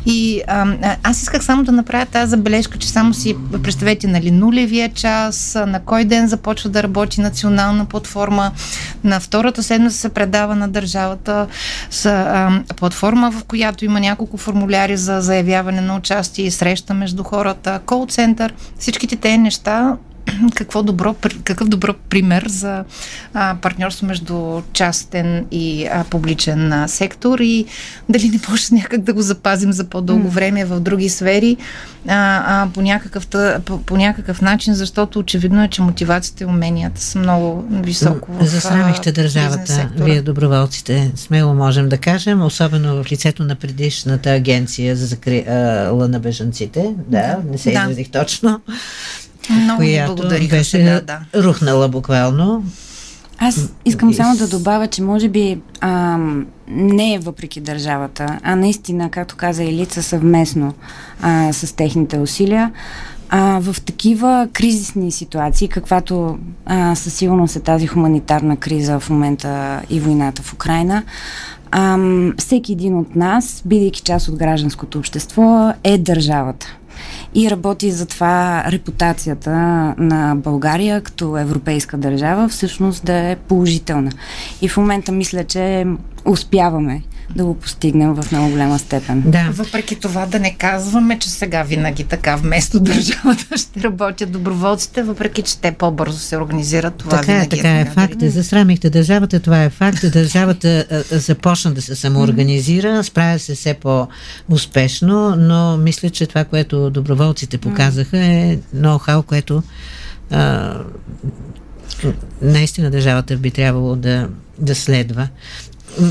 И 0.05 0.41
а, 0.47 0.97
аз 1.03 1.21
исках 1.21 1.43
само 1.43 1.63
да 1.63 1.71
направя 1.71 2.05
тази 2.05 2.29
забележка, 2.29 2.77
че 2.77 2.89
само 2.89 3.13
си 3.13 3.35
представете 3.63 4.07
нали, 4.07 4.31
нулевия 4.31 4.89
час, 4.93 5.57
на 5.67 5.79
кой 5.79 6.05
ден 6.05 6.27
започва 6.27 6.69
да 6.69 6.83
работи 6.83 7.21
национална 7.21 7.85
платформа, 7.85 8.51
на 9.03 9.19
втората 9.19 9.63
седмица 9.63 9.97
се 9.97 10.09
предава 10.09 10.55
на 10.55 10.67
държавата 10.67 11.47
с 11.89 12.05
а, 12.05 12.63
платформа, 12.75 13.31
в 13.31 13.43
която 13.43 13.85
има 13.85 13.99
няколко 13.99 14.37
формуляри 14.37 14.97
за 14.97 15.21
заявяване 15.21 15.81
на 15.81 15.95
участие 15.95 16.45
и 16.45 16.51
среща 16.51 16.93
между 16.93 17.23
хората, 17.23 17.79
кол 17.85 18.05
център, 18.09 18.53
всичките 18.77 19.15
тези 19.15 19.37
неща 19.37 19.97
какво 20.55 20.83
добро, 20.83 21.15
какъв 21.43 21.67
добро 21.67 21.93
пример 22.09 22.45
за 22.47 22.83
а, 23.33 23.55
партньорство 23.61 24.05
между 24.05 24.61
частен 24.73 25.45
и 25.51 25.85
а, 25.85 26.03
публичен 26.03 26.73
а, 26.73 26.87
сектор 26.87 27.39
и 27.39 27.65
дали 28.09 28.29
не 28.29 28.39
може 28.49 28.63
някак 28.71 29.01
да 29.01 29.13
го 29.13 29.21
запазим 29.21 29.73
за 29.73 29.83
по-дълго 29.83 30.29
време 30.29 30.65
в 30.65 30.79
други 30.79 31.09
сфери 31.09 31.57
а, 32.07 32.63
а, 32.63 32.67
по, 32.73 32.81
някакъв, 32.81 33.27
по, 33.65 33.81
по 33.81 33.97
някакъв 33.97 34.41
начин, 34.41 34.73
защото 34.73 35.19
очевидно 35.19 35.63
е, 35.63 35.67
че 35.67 35.81
мотивацията 35.81 36.43
и 36.43 36.47
уменията 36.47 37.01
са 37.01 37.19
много 37.19 37.65
високо. 37.71 38.31
Засрамихте 38.41 39.11
държавата, 39.11 39.89
вие 39.95 40.21
доброволците, 40.21 41.11
смело 41.15 41.53
можем 41.53 41.89
да 41.89 41.97
кажем, 41.97 42.41
особено 42.41 43.03
в 43.03 43.11
лицето 43.11 43.43
на 43.43 43.55
предишната 43.55 44.29
агенция 44.29 44.95
за 44.95 45.05
закрила 45.05 46.07
на 46.07 46.19
бежанците. 46.19 46.93
Да, 47.07 47.37
не 47.51 47.57
се 47.57 47.71
да. 47.71 47.79
изразих 47.79 48.09
точно. 48.09 48.61
Много 49.51 49.77
която 49.77 50.15
благодариха 50.15 50.55
беше 50.55 50.69
сега, 50.69 51.01
да. 51.01 51.43
рухнала 51.43 51.89
буквално. 51.89 52.63
Аз 53.43 53.69
искам 53.85 54.13
само 54.13 54.37
да 54.37 54.47
добавя, 54.47 54.87
че 54.87 55.01
може 55.01 55.29
би 55.29 55.61
а, 55.81 56.17
не 56.67 57.13
е 57.13 57.19
въпреки 57.19 57.61
държавата, 57.61 58.39
а 58.43 58.55
наистина, 58.55 59.09
както 59.09 59.35
каза 59.35 59.63
Елица, 59.63 60.03
съвместно 60.03 60.73
а, 61.21 61.53
с 61.53 61.75
техните 61.75 62.19
усилия. 62.19 62.71
А, 63.29 63.59
в 63.61 63.81
такива 63.81 64.47
кризисни 64.53 65.11
ситуации, 65.11 65.67
каквато 65.67 66.37
а, 66.65 66.95
със 66.95 67.13
сигурност 67.13 67.55
е 67.55 67.59
тази 67.59 67.87
хуманитарна 67.87 68.57
криза 68.57 68.99
в 68.99 69.09
момента 69.09 69.81
и 69.89 69.99
войната 69.99 70.41
в 70.41 70.53
Украина, 70.53 71.03
а, 71.71 71.97
всеки 72.37 72.71
един 72.71 72.97
от 72.97 73.15
нас, 73.15 73.61
бидейки 73.65 74.01
част 74.01 74.27
от 74.27 74.35
гражданското 74.35 74.97
общество, 74.97 75.73
е 75.83 75.97
държавата 75.97 76.67
и 77.35 77.51
работи 77.51 77.91
за 77.91 78.05
това 78.05 78.63
репутацията 78.71 79.51
на 79.97 80.35
България 80.35 81.01
като 81.01 81.37
европейска 81.37 81.97
държава 81.97 82.49
всъщност 82.49 83.05
да 83.05 83.13
е 83.13 83.35
положителна. 83.35 84.11
И 84.61 84.69
в 84.69 84.77
момента 84.77 85.11
мисля, 85.11 85.43
че 85.43 85.85
успяваме 86.25 87.01
да 87.35 87.45
го 87.45 87.59
постигнем 87.59 88.13
в 88.13 88.31
много 88.31 88.49
голяма 88.49 88.79
степен. 88.79 89.23
Да. 89.25 89.49
Въпреки 89.51 89.95
това 89.95 90.25
да 90.25 90.39
не 90.39 90.53
казваме, 90.53 91.19
че 91.19 91.29
сега 91.29 91.63
винаги 91.63 92.03
така 92.03 92.35
вместо 92.35 92.79
държавата 92.79 93.45
ще 93.57 93.83
работят 93.83 94.31
доброволците, 94.31 95.03
въпреки 95.03 95.41
че 95.41 95.57
те 95.57 95.71
по-бързо 95.71 96.19
се 96.19 96.37
организират. 96.37 96.95
Това 96.95 97.17
така 97.17 97.37
е, 97.37 97.47
така 97.49 97.77
е, 97.77 97.81
е 97.81 97.85
факт. 97.85 98.15
Засрамихте 98.21 98.89
държавата, 98.89 99.39
това 99.39 99.63
е 99.63 99.69
факт. 99.69 100.11
Държавата 100.13 100.85
започна 101.11 101.73
да 101.73 101.81
се 101.81 101.95
самоорганизира, 101.95 103.03
справя 103.03 103.39
се 103.39 103.55
все 103.55 103.73
по-успешно, 103.73 105.35
но 105.35 105.77
мисля, 105.77 106.09
че 106.09 106.27
това, 106.27 106.43
което 106.43 106.89
доброволците 106.89 107.57
показаха 107.57 108.17
е 108.17 108.57
ноу-хау, 108.75 109.23
което 109.23 109.63
а, 110.31 110.73
наистина 112.41 112.91
държавата 112.91 113.37
би 113.37 113.51
трябвало 113.51 113.95
да, 113.95 114.29
да 114.59 114.75
следва 114.75 115.27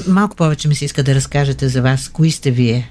малко 0.08 0.37
повече 0.37 0.68
ми 0.68 0.75
се 0.75 0.84
иска 0.84 1.02
да 1.02 1.14
разкажете 1.14 1.68
за 1.68 1.82
вас. 1.82 2.08
Кои 2.08 2.30
сте 2.30 2.50
вие? 2.50 2.90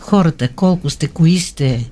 Хората, 0.00 0.48
колко 0.48 0.90
сте, 0.90 1.06
кои 1.08 1.38
сте? 1.38 1.90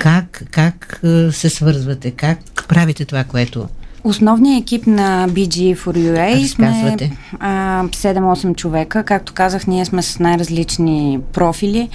Как, 0.00 0.42
как 0.50 1.00
се 1.30 1.50
свързвате? 1.50 2.10
Как 2.10 2.38
правите 2.68 3.04
това, 3.04 3.24
което 3.24 3.68
Основният 4.04 4.62
екип 4.62 4.86
на 4.86 5.28
BG 5.28 5.76
for 5.76 5.98
UA 5.98 6.46
сме 6.46 6.96
а, 7.40 7.84
7-8 7.84 8.56
човека. 8.56 9.04
Както 9.04 9.32
казах, 9.32 9.66
ние 9.66 9.84
сме 9.84 10.02
с 10.02 10.18
най-различни 10.18 11.20
профили. 11.32 11.88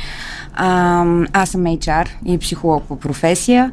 А, 0.54 1.06
аз 1.34 1.50
съм 1.50 1.62
HR 1.62 2.08
и 2.26 2.38
психолог 2.38 2.84
по 2.84 3.00
професия. 3.00 3.72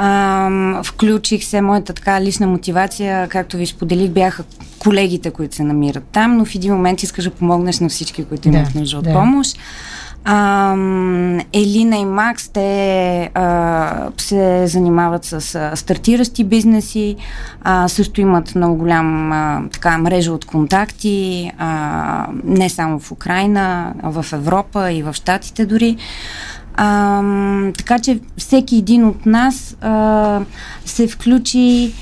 А, 0.00 0.82
включих 0.84 1.44
се, 1.44 1.60
моята 1.60 1.92
така 1.92 2.20
лична 2.20 2.46
мотивация, 2.46 3.28
както 3.28 3.56
ви 3.56 3.66
споделих, 3.66 4.10
бяха 4.10 4.44
колегите, 4.78 5.30
които 5.30 5.54
се 5.54 5.62
намират 5.62 6.04
там, 6.12 6.36
но 6.36 6.44
в 6.44 6.54
един 6.54 6.74
момент 6.74 7.02
искаш 7.02 7.24
да 7.24 7.30
помогнеш 7.30 7.80
на 7.80 7.88
всички, 7.88 8.24
които 8.24 8.48
имат 8.48 8.72
да, 8.72 8.80
нужда 8.80 8.98
от 8.98 9.04
да. 9.04 9.12
помощ. 9.12 9.58
А, 10.24 10.72
Елина 11.52 11.96
и 11.96 12.04
Макс, 12.04 12.48
те 12.48 13.30
а, 13.34 14.08
се 14.16 14.66
занимават 14.66 15.24
с 15.24 15.54
а, 15.54 15.76
стартиращи 15.76 16.44
бизнеси, 16.44 17.16
а, 17.62 17.88
също 17.88 18.20
имат 18.20 18.54
много 18.54 18.76
голям 18.76 19.32
а, 19.32 19.62
така, 19.72 19.98
мрежа 19.98 20.32
от 20.32 20.44
контакти, 20.44 21.52
а, 21.58 22.26
не 22.44 22.68
само 22.68 22.98
в 22.98 23.12
Украина, 23.12 23.94
а 24.02 24.10
в 24.10 24.32
Европа 24.32 24.92
и 24.92 25.02
в 25.02 25.14
Штатите 25.14 25.66
дори. 25.66 25.96
А, 26.80 27.22
така 27.78 27.98
че 27.98 28.20
всеки 28.36 28.76
един 28.76 29.04
от 29.04 29.26
нас 29.26 29.76
а, 29.80 30.40
се 30.84 31.08
включи, 31.08 31.92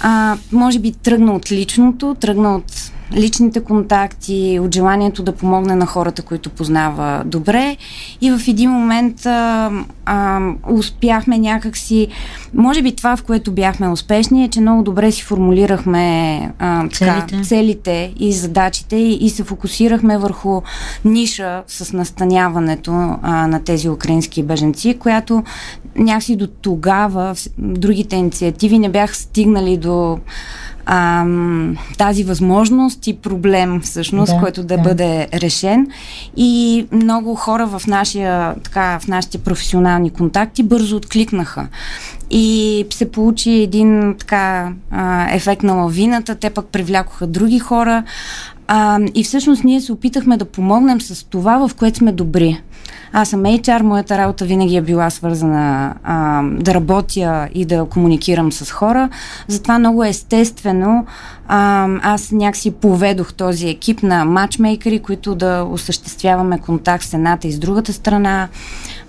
а, 0.00 0.36
може 0.52 0.78
би 0.78 0.92
тръгна 0.92 1.32
от 1.32 1.52
личното, 1.52 2.16
тръгна 2.20 2.56
от 2.56 2.92
личните 3.12 3.60
контакти, 3.60 4.58
от 4.62 4.74
желанието 4.74 5.22
да 5.22 5.32
помогне 5.32 5.74
на 5.74 5.86
хората, 5.86 6.22
които 6.22 6.50
познава 6.50 7.22
добре. 7.26 7.76
И 8.20 8.30
в 8.30 8.40
един 8.48 8.70
момент 8.70 9.26
а, 9.26 9.70
а, 10.06 10.40
успяхме 10.70 11.38
някакси, 11.38 12.08
може 12.54 12.82
би 12.82 12.96
това, 12.96 13.16
в 13.16 13.22
което 13.22 13.52
бяхме 13.52 13.88
успешни, 13.88 14.44
е, 14.44 14.48
че 14.48 14.60
много 14.60 14.82
добре 14.82 15.12
си 15.12 15.22
формулирахме 15.22 16.40
а, 16.58 16.88
така, 16.88 17.26
целите. 17.26 17.48
целите 17.48 18.12
и 18.18 18.32
задачите 18.32 18.96
и, 18.96 19.14
и 19.14 19.30
се 19.30 19.44
фокусирахме 19.44 20.18
върху 20.18 20.62
ниша 21.04 21.62
с 21.66 21.92
настаняването 21.92 22.92
а, 23.22 23.46
на 23.46 23.64
тези 23.64 23.88
украински 23.88 24.42
беженци, 24.42 24.98
която 24.98 25.42
някакси 25.96 26.36
до 26.36 26.46
тогава 26.46 27.34
другите 27.58 28.16
инициативи 28.16 28.78
не 28.78 28.88
бяха 28.88 29.14
стигнали 29.14 29.76
до 29.76 30.18
а, 30.92 31.24
тази 31.98 32.24
възможност 32.24 33.06
и 33.06 33.16
проблем, 33.16 33.80
всъщност, 33.80 34.32
да, 34.32 34.38
който 34.40 34.62
да, 34.62 34.76
да 34.76 34.82
бъде 34.82 35.28
решен. 35.34 35.86
И 36.36 36.86
много 36.92 37.34
хора 37.34 37.66
в, 37.66 37.86
нашия, 37.86 38.54
така, 38.54 38.98
в 38.98 39.08
нашите 39.08 39.38
професионални 39.38 40.10
контакти 40.10 40.62
бързо 40.62 40.96
откликнаха. 40.96 41.68
И 42.30 42.86
се 42.90 43.10
получи 43.10 43.50
един 43.50 44.14
така 44.18 44.72
а, 44.90 45.34
ефект 45.34 45.62
на 45.62 45.72
лавината, 45.72 46.34
те 46.34 46.50
пък 46.50 46.66
привлякоха 46.66 47.26
други 47.26 47.58
хора. 47.58 48.02
А, 48.68 49.00
и 49.14 49.24
всъщност 49.24 49.64
ние 49.64 49.80
се 49.80 49.92
опитахме 49.92 50.36
да 50.36 50.44
помогнем 50.44 51.00
с 51.00 51.24
това, 51.24 51.68
в 51.68 51.74
което 51.74 51.98
сме 51.98 52.12
добри. 52.12 52.60
Аз 53.12 53.28
съм 53.28 53.42
HR, 53.42 53.82
моята 53.82 54.18
работа 54.18 54.44
винаги 54.44 54.76
е 54.76 54.82
била 54.82 55.10
свързана 55.10 55.94
а, 56.04 56.42
да 56.44 56.74
работя 56.74 57.48
и 57.54 57.64
да 57.64 57.84
комуникирам 57.84 58.52
с 58.52 58.70
хора. 58.70 59.08
Затова 59.48 59.78
много 59.78 60.04
естествено 60.04 61.06
а, 61.48 61.88
аз 62.02 62.32
някакси 62.32 62.70
поведох 62.70 63.32
този 63.32 63.68
екип 63.68 64.02
на 64.02 64.24
матчмейкери, 64.24 64.98
които 64.98 65.34
да 65.34 65.66
осъществяваме 65.70 66.58
контакт 66.58 67.04
с 67.04 67.14
едната 67.14 67.48
и 67.48 67.52
с 67.52 67.58
другата 67.58 67.92
страна. 67.92 68.48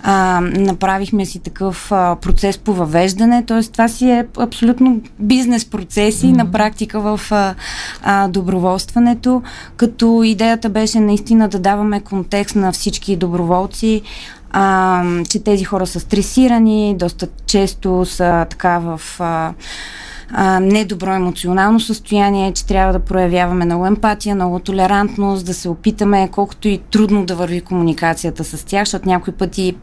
А, 0.04 0.40
направихме 0.40 1.26
си 1.26 1.38
такъв 1.38 1.92
а, 1.92 2.16
процес 2.16 2.58
по 2.58 2.74
въвеждане, 2.74 3.44
т.е. 3.44 3.62
това 3.62 3.88
си 3.88 4.10
е 4.10 4.26
абсолютно 4.38 5.00
бизнес 5.18 5.64
процеси 5.64 6.26
mm-hmm. 6.26 6.36
на 6.36 6.50
практика 6.52 7.00
в 7.00 7.20
а, 7.30 7.54
а, 8.02 8.28
доброволстването, 8.28 9.42
като 9.76 10.22
идеята 10.22 10.68
беше 10.68 11.00
наистина 11.00 11.48
да 11.48 11.58
даваме 11.58 12.00
контекст 12.00 12.56
на 12.56 12.72
всички 12.72 13.16
доброволци, 13.16 14.02
а, 14.50 15.04
че 15.28 15.44
тези 15.44 15.64
хора 15.64 15.86
са 15.86 16.00
стресирани, 16.00 16.96
доста 16.98 17.28
често 17.46 18.04
са 18.04 18.46
така 18.50 18.78
в... 18.78 19.00
А, 19.18 19.52
а, 20.34 20.60
недобро 20.60 21.10
емоционално 21.10 21.80
състояние, 21.80 22.52
че 22.52 22.66
трябва 22.66 22.92
да 22.92 22.98
проявяваме 22.98 23.64
много 23.64 23.86
емпатия, 23.86 24.34
много 24.34 24.58
толерантност, 24.58 25.46
да 25.46 25.54
се 25.54 25.68
опитаме, 25.68 26.28
колкото 26.32 26.68
и 26.68 26.78
трудно 26.90 27.24
да 27.26 27.34
върви 27.34 27.60
комуникацията 27.60 28.44
с 28.44 28.64
тях, 28.64 28.82
защото 28.82 29.08
някои 29.08 29.32
пъти 29.32 29.74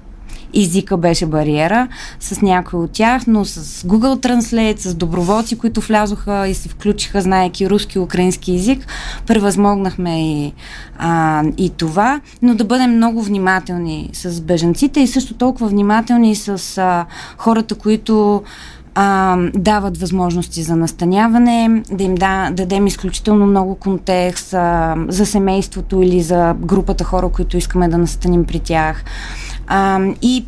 езика 0.55 0.97
беше 0.97 1.25
бариера 1.25 1.87
с 2.19 2.41
някои 2.41 2.79
от 2.79 2.91
тях, 2.91 3.27
но 3.27 3.45
с 3.45 3.83
Google 3.87 4.27
Translate, 4.27 4.79
с 4.79 4.95
доброволци, 4.95 5.57
които 5.57 5.81
влязоха 5.81 6.47
и 6.47 6.53
се 6.53 6.69
включиха, 6.69 7.21
знаеки 7.21 7.69
руски 7.69 7.97
и 7.97 8.01
украински 8.01 8.55
език, 8.55 8.87
превъзмогнахме 9.27 10.31
и, 10.31 10.53
а, 10.97 11.43
и 11.57 11.69
това, 11.69 12.21
но 12.41 12.55
да 12.55 12.63
бъдем 12.63 12.95
много 12.95 13.23
внимателни 13.23 14.09
с 14.13 14.41
беженците 14.41 14.99
и 14.99 15.07
също 15.07 15.33
толкова 15.33 15.67
внимателни 15.67 16.35
с 16.35 16.77
а, 16.77 17.05
хората, 17.37 17.75
които 17.75 18.43
а, 18.95 19.37
дават 19.53 19.97
възможности 19.97 20.63
за 20.63 20.75
настаняване, 20.75 21.83
да 21.91 22.03
им 22.03 22.15
да, 22.15 22.49
дадем 22.53 22.87
изключително 22.87 23.45
много 23.45 23.75
контекст 23.75 24.53
а, 24.53 24.95
за 25.07 25.25
семейството 25.25 26.01
или 26.01 26.21
за 26.21 26.55
групата 26.59 27.03
хора, 27.03 27.29
които 27.29 27.57
искаме 27.57 27.87
да 27.87 27.97
настаним 27.97 28.45
при 28.45 28.59
тях. 28.59 29.03
А, 29.69 29.99
и 30.21 30.45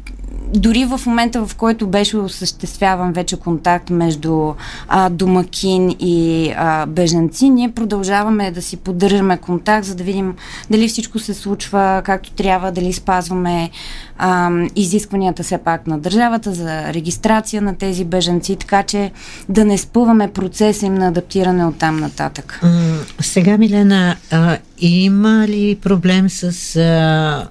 дори 0.53 0.85
в 0.85 1.01
момента, 1.05 1.45
в 1.45 1.55
който 1.55 1.87
беше 1.87 2.17
осъществяван 2.17 3.13
вече 3.13 3.37
контакт 3.37 3.89
между 3.89 4.53
а, 4.87 5.09
домакин 5.09 5.95
и 5.99 6.51
а, 6.57 6.85
бежанци, 6.85 7.49
ние 7.49 7.71
продължаваме 7.71 8.51
да 8.51 8.61
си 8.61 8.77
поддържаме 8.77 9.37
контакт, 9.37 9.85
за 9.85 9.95
да 9.95 10.03
видим 10.03 10.35
дали 10.69 10.87
всичко 10.87 11.19
се 11.19 11.33
случва 11.33 12.01
както 12.05 12.31
трябва, 12.31 12.71
дали 12.71 12.93
спазваме 12.93 13.69
а, 14.17 14.51
изискванията 14.75 15.43
все 15.43 15.57
пак 15.57 15.87
на 15.87 15.99
държавата 15.99 16.53
за 16.53 16.93
регистрация 16.93 17.61
на 17.61 17.75
тези 17.75 18.05
бежанци, 18.05 18.55
така 18.55 18.83
че 18.83 19.11
да 19.49 19.65
не 19.65 19.77
спъваме 19.77 20.31
процеса 20.31 20.85
им 20.85 20.95
на 20.95 21.07
адаптиране 21.07 21.65
от 21.65 21.77
там 21.77 21.97
нататък. 21.97 22.61
Сега, 23.21 23.57
Милена, 23.57 24.15
а, 24.31 24.57
има 24.79 25.45
ли 25.47 25.77
проблем 25.81 26.29
с 26.29 26.75
а, 26.75 27.47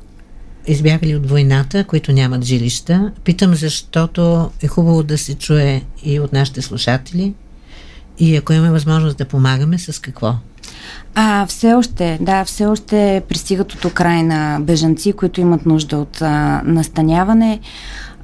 избягали 0.66 1.16
от 1.16 1.30
войната, 1.30 1.84
които 1.84 2.12
нямат 2.12 2.44
жилища. 2.44 3.12
Питам, 3.24 3.54
защото 3.54 4.50
е 4.62 4.66
хубаво 4.66 5.02
да 5.02 5.18
се 5.18 5.34
чуе 5.34 5.82
и 6.04 6.20
от 6.20 6.32
нашите 6.32 6.62
слушатели. 6.62 7.34
И 8.18 8.36
ако 8.36 8.52
имаме 8.52 8.70
възможност 8.70 9.18
да 9.18 9.24
помагаме, 9.24 9.78
с 9.78 10.00
какво? 10.00 10.34
А, 11.14 11.46
все 11.46 11.74
още, 11.74 12.18
да, 12.20 12.44
все 12.44 12.66
още 12.66 13.22
пристигат 13.28 13.72
от 13.72 13.84
Украина 13.84 14.58
бежанци, 14.60 15.12
които 15.12 15.40
имат 15.40 15.66
нужда 15.66 15.98
от 15.98 16.22
а, 16.22 16.62
настаняване. 16.64 17.60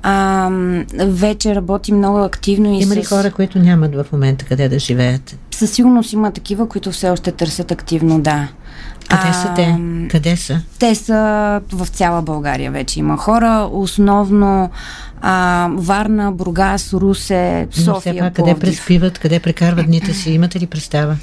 А, 0.03 0.51
вече 0.99 1.55
работи 1.55 1.93
много 1.93 2.19
активно 2.19 2.73
и 2.73 2.83
Има 2.83 2.97
ли 2.97 3.05
с... 3.05 3.09
хора, 3.09 3.31
които 3.31 3.59
нямат 3.59 3.95
в 3.95 4.07
момента 4.13 4.45
къде 4.45 4.69
да 4.69 4.79
живеят? 4.79 5.39
Със 5.51 5.71
сигурност 5.71 6.13
има 6.13 6.31
такива, 6.31 6.69
които 6.69 6.91
все 6.91 7.11
още 7.11 7.33
търсят 7.33 7.71
активно, 7.71 8.21
да. 8.21 8.49
Къде 9.09 9.33
са 9.33 9.53
те? 9.57 9.79
Къде 10.11 10.37
са? 10.37 10.61
Те 10.79 10.95
са 10.95 11.15
в 11.73 11.87
цяла 11.87 12.23
България 12.23 12.71
вече 12.71 13.01
има 13.01 13.17
хора, 13.17 13.69
основно 13.73 14.71
а, 15.23 15.69
Варна, 15.73 16.33
Бургас, 16.33 16.93
Русе, 16.93 17.69
София, 17.71 17.93
Но 17.95 18.01
все 18.01 18.19
пак, 18.19 18.35
къде 18.35 18.55
преспиват, 18.55 19.19
къде 19.19 19.41
прекарват 19.41 19.87
дните 19.87 20.15
си, 20.15 20.31
имате 20.31 20.61
ли 20.61 20.67
представа? 20.67 21.17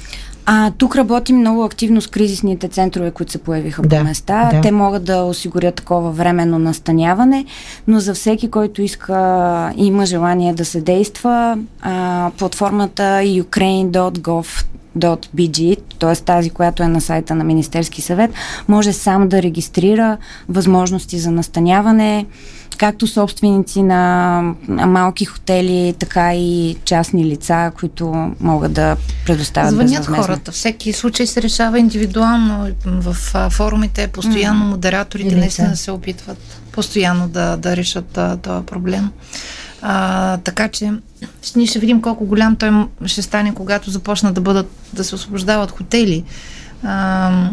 А, 0.46 0.70
тук 0.70 0.96
работим 0.96 1.36
много 1.36 1.64
активно 1.64 2.00
с 2.00 2.06
кризисните 2.06 2.68
центрове, 2.68 3.10
които 3.10 3.32
се 3.32 3.38
появиха 3.38 3.82
да, 3.82 3.98
по 3.98 4.04
места. 4.04 4.50
Да. 4.52 4.60
Те 4.60 4.72
могат 4.72 5.04
да 5.04 5.22
осигурят 5.22 5.74
такова 5.74 6.10
временно 6.10 6.58
настаняване, 6.58 7.44
но 7.86 8.00
за 8.00 8.14
всеки, 8.14 8.50
който 8.50 8.82
иска 8.82 9.72
и 9.76 9.86
има 9.86 10.06
желание 10.06 10.54
да 10.54 10.64
се 10.64 10.80
действа, 10.80 11.58
а, 11.82 12.30
платформата 12.38 13.02
ukraine.gov 13.24 14.64
BG, 14.98 15.78
т.е. 15.98 16.16
тази, 16.16 16.50
която 16.50 16.82
е 16.82 16.88
на 16.88 17.00
сайта 17.00 17.34
на 17.34 17.44
Министерски 17.44 18.02
съвет, 18.02 18.30
може 18.68 18.92
сам 18.92 19.28
да 19.28 19.42
регистрира 19.42 20.16
възможности 20.48 21.18
за 21.18 21.30
настаняване, 21.30 22.26
както 22.78 23.06
собственици 23.06 23.82
на 23.82 24.42
малки 24.68 25.24
хотели, 25.24 25.94
така 25.98 26.34
и 26.34 26.76
частни 26.84 27.24
лица, 27.24 27.72
които 27.78 28.32
могат 28.40 28.72
да 28.72 28.96
предоставят 29.26 29.70
Звънят 29.70 30.06
хората. 30.06 30.52
Всеки 30.52 30.92
случай 30.92 31.26
се 31.26 31.42
решава 31.42 31.78
индивидуално. 31.78 32.70
В 32.86 33.14
форумите 33.50 34.08
постоянно 34.08 34.64
модераторите 34.64 35.36
наистина 35.36 35.76
се 35.76 35.90
опитват 35.90 36.60
постоянно 36.72 37.28
да, 37.28 37.56
да 37.56 37.76
решат 37.76 38.18
този 38.42 38.66
проблем. 38.66 39.10
А, 39.82 40.36
така 40.36 40.68
че 40.68 40.92
ние 41.56 41.66
ще 41.66 41.78
видим 41.78 42.02
колко 42.02 42.24
голям 42.24 42.56
той 42.56 42.70
ще 43.06 43.22
стане, 43.22 43.54
когато 43.54 43.90
започнат 43.90 44.34
да 44.34 44.40
бъдат 44.40 44.70
да 44.92 45.04
се 45.04 45.14
освобождават 45.14 45.70
хотели. 45.70 46.24
А, 46.86 47.50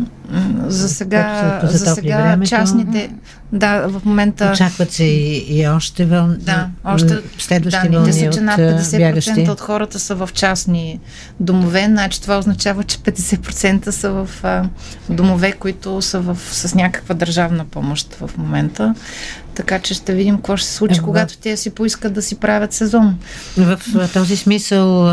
за 0.67 0.89
сега, 0.89 1.59
за 1.63 1.95
сега 1.95 2.17
времето. 2.17 2.49
частните, 2.49 3.09
да, 3.53 3.87
в 3.87 4.05
момента... 4.05 4.51
Очакват 4.53 4.91
се 4.91 5.03
и, 5.03 5.59
и 5.59 5.67
още 5.67 6.05
вълни, 6.05 6.37
да, 6.37 6.67
още, 6.85 7.17
следващи 7.37 7.89
да, 7.89 7.99
вълни 7.99 8.31
че 8.33 8.41
над 8.41 8.59
50% 8.59 8.97
бягащи. 8.97 9.49
от 9.49 9.59
хората 9.59 9.99
са 9.99 10.15
в 10.15 10.29
частни 10.33 10.99
домове, 11.39 11.85
значи 11.89 12.21
това 12.21 12.37
означава, 12.37 12.83
че 12.83 12.97
50% 12.97 13.89
са 13.89 14.11
в 14.11 14.29
а, 14.43 14.63
домове, 15.09 15.51
които 15.51 16.01
са 16.01 16.19
в, 16.19 16.37
с 16.41 16.75
някаква 16.75 17.15
държавна 17.15 17.65
помощ 17.65 18.13
в 18.13 18.29
момента. 18.37 18.95
Така 19.55 19.79
че 19.79 19.93
ще 19.93 20.13
видим 20.13 20.35
какво 20.35 20.57
ще 20.57 20.67
се 20.67 20.73
случи, 20.73 20.99
е, 20.99 21.01
когато 21.01 21.37
те 21.37 21.57
си 21.57 21.69
поискат 21.69 22.13
да 22.13 22.21
си 22.21 22.35
правят 22.35 22.73
сезон. 22.73 23.17
В 23.65 24.09
този 24.13 24.37
смисъл, 24.37 25.05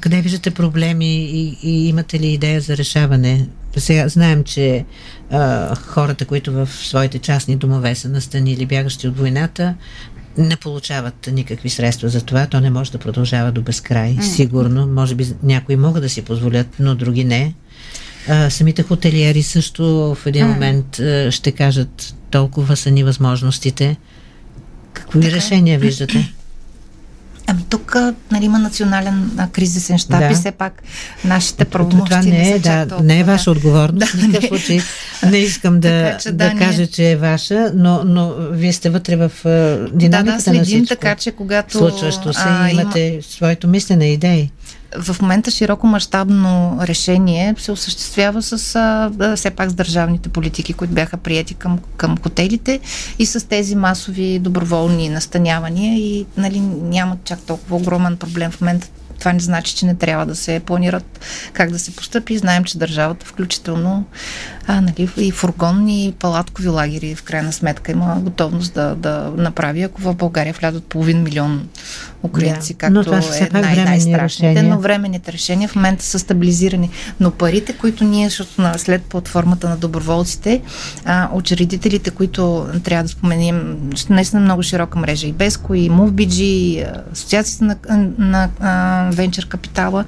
къде 0.00 0.20
виждате 0.20 0.50
проблеми 0.50 1.24
и, 1.24 1.58
и 1.62 1.88
имате 1.88 2.20
ли 2.20 2.26
идея 2.26 2.60
за 2.60 2.76
решаване? 2.76 3.46
Сега 3.76 4.08
знаем, 4.08 4.44
че 4.44 4.84
а, 5.30 5.74
хората, 5.74 6.24
които 6.24 6.52
в 6.52 6.68
своите 6.72 7.18
частни 7.18 7.56
домове 7.56 7.94
са 7.94 8.08
настанили 8.08 8.66
бягащи 8.66 9.08
от 9.08 9.18
войната, 9.18 9.74
не 10.38 10.56
получават 10.56 11.28
никакви 11.32 11.70
средства 11.70 12.08
за 12.08 12.20
това. 12.20 12.46
То 12.46 12.60
не 12.60 12.70
може 12.70 12.92
да 12.92 12.98
продължава 12.98 13.52
до 13.52 13.62
безкрай. 13.62 14.16
Сигурно. 14.22 14.86
Може 14.86 15.14
би 15.14 15.26
някои 15.42 15.76
могат 15.76 16.02
да 16.02 16.08
си 16.08 16.22
позволят, 16.22 16.66
но 16.78 16.94
други 16.94 17.24
не. 17.24 17.54
А, 18.28 18.50
самите 18.50 18.82
хотелиери 18.82 19.42
също 19.42 19.84
в 20.14 20.26
един 20.26 20.46
момент 20.46 20.98
а, 20.98 21.30
ще 21.30 21.52
кажат 21.52 22.14
толкова 22.30 22.76
са 22.76 22.90
ни 22.90 23.04
възможностите. 23.04 23.96
Какви 24.92 25.20
така. 25.20 25.36
решения 25.36 25.78
виждате? 25.78 26.34
Ами 27.46 27.64
тук 27.70 27.96
нали, 28.30 28.44
има 28.44 28.58
национален 28.58 29.30
а, 29.36 29.48
кризисен 29.48 29.98
щаб 29.98 30.20
да. 30.20 30.26
и 30.26 30.34
все 30.34 30.50
пак 30.50 30.82
нашите 31.24 31.64
правомощи 31.64 32.10
това 32.10 32.22
не 32.22 32.50
е, 32.50 32.58
да, 32.58 32.86
толкова, 32.86 33.06
не 33.06 33.20
е 33.20 33.24
ваша 33.24 33.50
отговорност. 33.50 33.98
Да, 33.98 34.06
в 34.06 34.14
никакъв 34.14 34.48
случай 34.48 34.80
не 35.30 35.38
искам 35.38 35.80
да, 35.80 36.04
така, 36.04 36.18
че, 36.18 36.32
да, 36.32 36.50
да 36.50 36.58
кажа, 36.58 36.86
че 36.86 37.10
е 37.10 37.16
ваша, 37.16 37.72
но, 37.74 38.04
но 38.04 38.34
вие 38.50 38.72
сте 38.72 38.90
вътре 38.90 39.16
в 39.16 39.30
динамиката 39.92 40.24
да, 40.24 40.36
да, 40.36 40.40
следим, 40.40 40.58
на 40.58 40.64
всичко. 40.64 40.86
така 40.88 41.14
че 41.14 41.30
когато... 41.30 41.78
Случващо 41.78 42.32
се 42.32 42.42
а, 42.44 42.70
имате 42.70 43.00
има... 43.00 43.22
своето 43.22 43.68
мислене, 43.68 44.06
идеи 44.06 44.50
в 44.98 45.22
момента 45.22 45.50
широко 45.50 45.86
мащабно 45.86 46.78
решение 46.82 47.54
се 47.58 47.72
осъществява 47.72 48.42
с 48.42 48.76
а, 48.76 49.36
все 49.36 49.50
пак 49.50 49.70
с 49.70 49.74
държавните 49.74 50.28
политики, 50.28 50.72
които 50.72 50.94
бяха 50.94 51.16
прияти 51.16 51.54
към, 51.54 51.78
към 51.96 52.18
хотелите 52.18 52.80
и 53.18 53.26
с 53.26 53.48
тези 53.48 53.74
масови 53.74 54.38
доброволни 54.38 55.08
настанявания 55.08 55.98
и 55.98 56.26
нали, 56.36 56.60
нямат 56.60 57.24
чак 57.24 57.40
толкова 57.40 57.76
огромен 57.76 58.16
проблем 58.16 58.50
в 58.50 58.60
момента 58.60 58.88
това 59.18 59.32
не 59.32 59.40
значи, 59.40 59.74
че 59.74 59.86
не 59.86 59.94
трябва 59.94 60.26
да 60.26 60.34
се 60.34 60.60
планират 60.60 61.20
как 61.52 61.70
да 61.70 61.78
се 61.78 61.96
постъпи. 61.96 62.38
Знаем, 62.38 62.64
че 62.64 62.78
държавата, 62.78 63.26
включително 63.26 64.04
а, 64.66 64.80
нали, 64.80 65.08
и 65.16 65.30
фургонни, 65.30 66.06
и 66.06 66.12
палаткови 66.12 66.68
лагери, 66.68 67.14
в 67.14 67.22
крайна 67.22 67.52
сметка 67.52 67.92
има 67.92 68.16
готовност 68.20 68.74
да, 68.74 68.94
да 68.94 69.32
направи, 69.36 69.82
ако 69.82 70.02
в 70.02 70.14
България 70.14 70.54
влядат 70.54 70.84
половин 70.84 71.22
милион 71.22 71.68
украинци, 72.24 72.72
да. 72.72 72.78
както 72.78 72.94
но 72.94 73.16
е 73.16 73.48
най- 73.52 73.84
най-страшните. 73.84 74.62
Но 74.62 74.78
временните 74.78 75.32
решения 75.32 75.68
в 75.68 75.76
момента 75.76 76.04
са 76.04 76.18
стабилизирани. 76.18 76.90
Но 77.20 77.30
парите, 77.30 77.72
които 77.72 78.04
ние, 78.04 78.28
защото 78.28 78.52
след 78.76 79.02
платформата 79.02 79.68
на 79.68 79.76
доброволците, 79.76 80.62
а, 81.04 81.28
учредителите, 81.32 82.10
които 82.10 82.66
трябва 82.84 83.02
да 83.02 83.08
споменим, 83.08 83.76
наистина 84.10 84.42
много 84.42 84.62
широка 84.62 84.98
мрежа, 84.98 85.26
и 85.26 85.32
Беско, 85.32 85.74
и 85.74 85.90
MoveBG, 85.90 86.40
и 86.40 86.84
Асоциацията 87.12 87.64
на, 87.64 87.76
на, 88.18 88.48
на 88.60 89.10
венчър 89.12 89.48
капитала, 89.48 90.04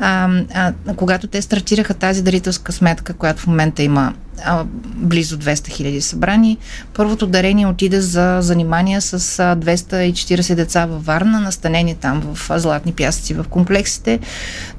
а, 0.00 0.30
а, 0.54 0.72
когато 0.96 1.26
те 1.26 1.42
стартираха 1.42 1.94
тази 1.94 2.22
дарителска 2.22 2.72
сметка, 2.72 3.14
която 3.14 3.42
в 3.42 3.46
момента 3.46 3.82
има 3.82 4.14
а, 4.44 4.64
близо 4.84 5.38
200 5.38 5.68
хиляди 5.68 6.00
събрани. 6.00 6.58
Първото 6.94 7.26
дарение 7.26 7.66
отиде 7.66 8.00
за 8.00 8.38
занимания 8.40 9.00
с 9.00 9.12
а, 9.38 9.56
240 9.56 10.54
деца 10.54 10.86
във 10.86 11.06
Варна, 11.06 11.40
настанени 11.40 11.94
там 11.94 12.22
в 12.34 12.58
Златни 12.58 12.92
пясъци 12.92 13.34
в 13.34 13.44
комплексите. 13.50 14.18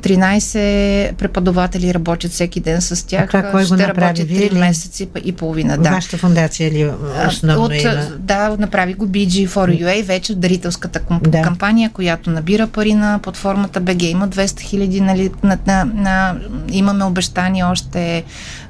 13 0.01 1.13
преподаватели 1.13 1.93
работят 1.93 2.31
всеки 2.31 2.59
ден 2.59 2.81
с 2.81 3.07
тях. 3.07 3.33
А 3.33 3.51
кой 3.51 3.65
Ще 3.65 3.87
работят 3.87 4.29
3 4.29 4.59
месеци 4.59 5.09
и 5.23 5.31
половина. 5.31 5.77
Да. 5.77 5.89
Вашата 5.89 6.17
фундация 6.17 6.71
ли 6.71 6.91
основно 7.27 7.65
От, 7.65 7.73
има? 7.73 8.07
Да, 8.19 8.55
направи 8.59 8.93
го 8.93 9.07
BG 9.07 9.47
for 9.47 9.83
UA, 9.83 10.03
вече 10.03 10.35
дарителската 10.35 10.99
комп- 10.99 11.27
да. 11.27 11.41
кампания, 11.41 11.89
която 11.93 12.29
набира 12.29 12.67
пари 12.67 12.93
на 12.93 13.19
платформата 13.19 13.81
BG. 13.81 14.03
Има 14.03 14.27
200 14.27 14.61
хиляди, 14.61 15.01
нали, 15.01 15.31
на, 15.43 15.57
на, 15.67 15.85
на, 15.85 16.35
имаме 16.71 17.03
обещания 17.03 17.67
още, 17.67 18.23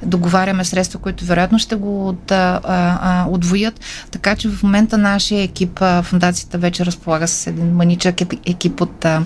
договаряме 0.04 0.65
средства, 0.65 0.83
които 0.98 1.26
вероятно 1.26 1.60
ще 1.60 1.76
го 1.76 2.08
от, 2.08 2.32
а, 2.32 2.62
а, 2.63 3.26
отвоят. 3.30 3.80
Така 4.12 4.36
че 4.36 4.50
в 4.50 4.63
момента 4.63 4.98
нашия 4.98 5.41
екип, 5.41 5.82
а, 5.82 6.04
фундацията 6.04 6.58
вече 6.58 6.86
разполага 6.86 7.28
с 7.28 7.48
един 7.48 7.74
маничък 7.74 8.22
екип 8.46 8.82
от 8.82 9.06
а, 9.06 9.24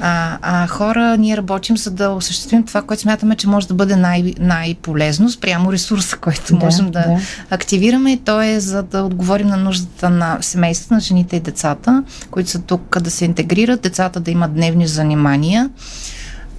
а, 0.00 0.66
хора. 0.66 1.16
Ние 1.16 1.36
работим 1.36 1.76
за 1.76 1.90
да 1.90 2.10
осъществим 2.10 2.66
това, 2.66 2.82
което 2.82 3.02
смятаме, 3.02 3.36
че 3.36 3.48
може 3.48 3.68
да 3.68 3.74
бъде 3.74 3.96
най- 3.96 4.34
най-полезно 4.38 5.30
спрямо 5.30 5.72
ресурса, 5.72 6.16
който 6.16 6.56
да, 6.56 6.64
можем 6.64 6.90
да, 6.90 6.90
да 6.90 7.20
активираме. 7.50 8.12
И 8.12 8.16
то 8.16 8.42
е 8.42 8.60
за 8.60 8.82
да 8.82 9.02
отговорим 9.02 9.46
на 9.46 9.56
нуждата 9.56 10.10
на 10.10 10.38
семействата, 10.40 10.94
на 10.94 11.00
жените 11.00 11.36
и 11.36 11.40
децата, 11.40 12.04
които 12.30 12.50
са 12.50 12.58
тук 12.58 13.00
да 13.00 13.10
се 13.10 13.24
интегрират, 13.24 13.80
децата 13.80 14.20
да 14.20 14.30
имат 14.30 14.54
дневни 14.54 14.86
занимания 14.86 15.70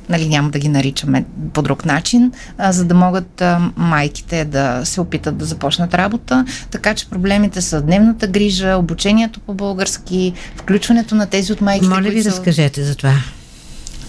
нали, 0.10 0.30
няма 0.30 0.50
да 0.50 0.60
ги 0.60 0.68
наричаме 0.68 1.26
по 1.54 1.62
друг 1.62 1.86
начин, 1.86 2.32
а, 2.58 2.72
за 2.72 2.86
да 2.86 2.96
могат 2.96 3.42
а, 3.42 3.72
майките 3.78 4.46
да 4.46 4.82
се 4.86 5.02
опитат 5.02 5.38
да 5.38 5.46
започнат 5.46 5.94
работа. 5.94 6.46
Така 6.72 6.94
че 6.94 7.10
проблемите 7.10 7.62
са 7.62 7.82
дневната 7.82 8.28
грижа, 8.28 8.78
обучението 8.78 9.40
по 9.40 9.54
български, 9.54 10.34
включването 10.56 11.16
на 11.16 11.28
тези 11.28 11.54
от 11.54 11.62
майките. 11.62 11.90
Моля 11.90 12.10
ви, 12.10 12.24
са... 12.24 12.30
разкажете 12.30 12.84
за 12.84 12.96
това. 12.96 13.14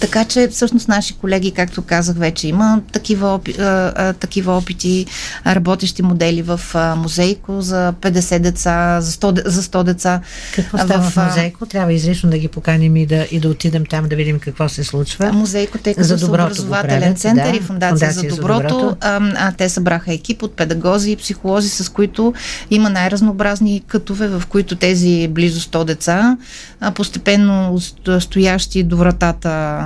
Така 0.01 0.25
че 0.25 0.49
всъщност 0.49 0.89
наши 0.89 1.15
колеги, 1.15 1.51
както 1.51 1.83
казах 1.83 2.17
вече, 2.17 2.49
има 2.49 2.81
такива, 2.93 3.29
опи, 3.35 3.55
а, 3.59 3.93
а, 3.97 4.13
такива 4.13 4.57
опити, 4.57 5.07
работещи 5.47 6.03
модели 6.03 6.43
в 6.43 6.61
а, 6.75 6.95
музейко 6.95 7.61
за 7.61 7.95
50 8.01 8.39
деца, 8.39 9.01
за 9.01 9.13
100, 9.13 9.49
за 9.49 9.63
100 9.63 9.83
деца. 9.83 10.21
Какво 10.55 10.79
става 10.79 11.03
в, 11.03 11.11
в 11.11 11.27
музейко? 11.27 11.67
Трябва 11.67 11.93
изрично 11.93 12.31
да 12.31 12.39
ги 12.39 12.49
поканим 12.49 12.97
и 12.97 13.07
да, 13.07 13.27
и 13.31 13.41
да 13.41 13.49
отидем 13.49 13.87
там 13.87 14.09
да 14.09 14.17
видим 14.17 14.39
какво 14.39 14.69
се 14.69 14.85
случва. 14.85 15.33
Музейко, 15.33 15.79
тъй 15.79 15.95
като 15.95 16.07
за 16.07 16.19
са 16.19 16.27
образователен 16.27 17.17
център 17.17 17.51
да, 17.51 17.57
и 17.57 17.61
фундация, 17.61 18.09
фундация 18.09 18.31
за 18.31 18.37
доброто. 18.37 18.69
За 18.69 18.75
доброто. 18.75 18.97
А, 19.01 19.21
а, 19.37 19.53
те 19.53 19.69
събраха 19.69 20.13
екип 20.13 20.43
от 20.43 20.57
педагози 20.57 21.11
и 21.11 21.17
психолози, 21.17 21.69
с 21.69 21.93
които 21.93 22.35
има 22.71 22.91
най-разнообразни 22.91 23.83
кътове, 23.87 24.29
в 24.29 24.43
които 24.49 24.77
тези 24.77 25.29
близо 25.29 25.61
100 25.61 25.85
деца, 25.85 26.37
а, 26.81 26.91
постепенно 26.91 27.81
стоящи 28.21 28.83
до 28.83 28.97
вратата 28.97 29.85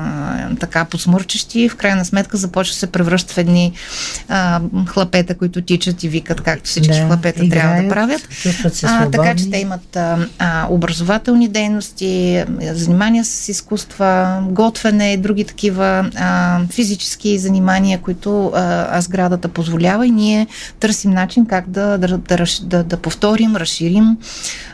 така 0.61 0.85
посмърчещи, 0.85 1.69
в 1.69 1.77
крайна 1.77 2.05
сметка 2.05 2.37
започва 2.37 2.73
да 2.73 2.79
се 2.79 2.87
превръщат 2.87 3.31
в 3.31 3.39
едни 3.39 3.73
а, 4.29 4.61
хлапета, 4.87 5.35
които 5.35 5.63
тичат 5.63 6.05
и 6.05 6.09
викат, 6.09 6.41
както 6.41 6.65
всички 6.65 6.99
да, 6.99 7.07
хлапета 7.07 7.45
играят, 7.45 7.63
трябва 7.63 7.83
да 7.83 7.89
правят. 7.89 8.29
А, 8.83 9.11
така 9.11 9.35
че 9.35 9.51
те 9.51 9.59
имат 9.59 9.97
а, 9.97 10.27
а, 10.39 10.67
образователни 10.71 11.49
дейности, 11.49 12.45
занимания 12.61 13.25
с 13.25 13.49
изкуства, 13.49 14.43
готвене 14.51 15.13
и 15.13 15.17
други 15.17 15.45
такива 15.45 16.11
а, 16.17 16.61
физически 16.73 17.39
занимания, 17.39 17.99
които 17.99 18.53
а, 18.55 19.01
сградата 19.01 19.49
позволява 19.49 20.07
и 20.07 20.11
ние 20.11 20.47
търсим 20.81 21.11
начин 21.11 21.47
как 21.47 21.71
да, 21.71 21.99
да, 21.99 22.19
да, 22.19 22.45
да, 22.63 22.85
да 22.85 22.97
повторим, 22.97 23.57
разширим, 23.57 24.17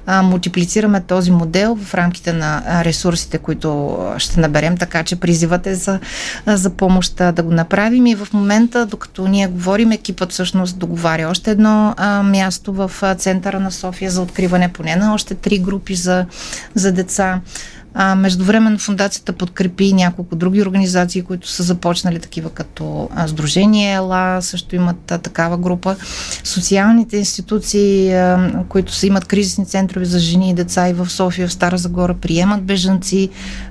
а, 0.06 0.22
мултиплицираме 0.22 1.00
този 1.00 1.30
модел 1.30 1.76
в 1.76 1.94
рамките 1.94 2.32
на 2.32 2.84
ресурсите, 2.84 3.38
които 3.38 3.98
ще 4.18 4.40
наберем, 4.40 4.76
така 4.76 5.02
че 5.02 5.16
призивът 5.16 5.66
е 5.66 5.74
за, 5.74 6.00
за 6.46 6.70
помощ 6.70 7.16
да 7.16 7.42
го 7.42 7.50
направим 7.50 8.06
и 8.06 8.14
в 8.14 8.28
момента, 8.32 8.86
докато 8.86 9.28
ние 9.28 9.46
говорим, 9.46 9.92
екипът 9.92 10.32
всъщност 10.32 10.78
договаря 10.78 11.28
още 11.28 11.50
едно 11.50 11.94
а, 11.96 12.22
място 12.22 12.72
в 12.72 12.90
центъра 13.18 13.60
на 13.60 13.72
София 13.72 14.10
за 14.10 14.22
откриване 14.22 14.72
поне 14.72 14.96
на 14.96 15.14
още 15.14 15.34
три 15.34 15.58
групи 15.58 15.94
за, 15.94 16.26
за 16.74 16.92
деца. 16.92 17.40
А, 17.94 18.14
междувременно 18.14 18.78
фундацията 18.78 19.32
подкрепи 19.32 19.92
няколко 19.92 20.36
други 20.36 20.62
организации, 20.62 21.22
които 21.22 21.48
са 21.48 21.62
започнали 21.62 22.20
такива 22.20 22.50
като 22.50 23.08
Сдружение 23.26 23.92
ЕЛА, 23.92 24.42
също 24.42 24.76
имат 24.76 25.10
а, 25.10 25.18
такава 25.18 25.56
група. 25.56 25.96
Социалните 26.44 27.16
институции, 27.16 28.14
а, 28.14 28.50
които 28.68 28.92
са, 28.92 29.06
имат 29.06 29.24
кризисни 29.24 29.66
центрове 29.66 30.04
за 30.04 30.18
жени 30.18 30.50
и 30.50 30.54
деца 30.54 30.88
и 30.88 30.92
в 30.92 31.10
София, 31.10 31.48
в 31.48 31.52
Стара 31.52 31.78
Загора, 31.78 32.14
приемат 32.14 32.62
бежанци 32.62 33.28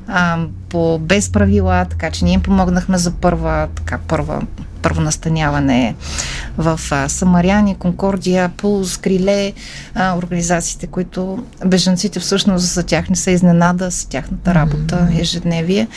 а, 0.08 0.38
по 0.70 1.00
без 1.00 1.30
правила, 1.30 1.86
така 1.90 2.12
че 2.12 2.26
ние 2.26 2.34
им 2.34 2.42
помогнахме 2.42 2.98
за 2.98 3.12
първа, 3.12 3.68
така, 3.76 3.98
първа 4.08 4.42
първонастаняване 4.84 5.96
в 6.58 6.80
Самаряни, 7.08 7.76
Конкордия, 7.76 8.50
Пулс, 8.50 8.98
Криле, 8.98 9.54
организациите, 10.18 10.88
които 10.88 11.44
бежанците 11.66 12.20
всъщност 12.20 12.66
за 12.66 12.84
тях 12.84 13.10
не 13.10 13.16
са 13.16 13.32
изненада 13.32 13.92
с 13.92 14.06
тяхната 14.06 14.56
работа, 14.56 15.08
ежедневие. 15.20 15.88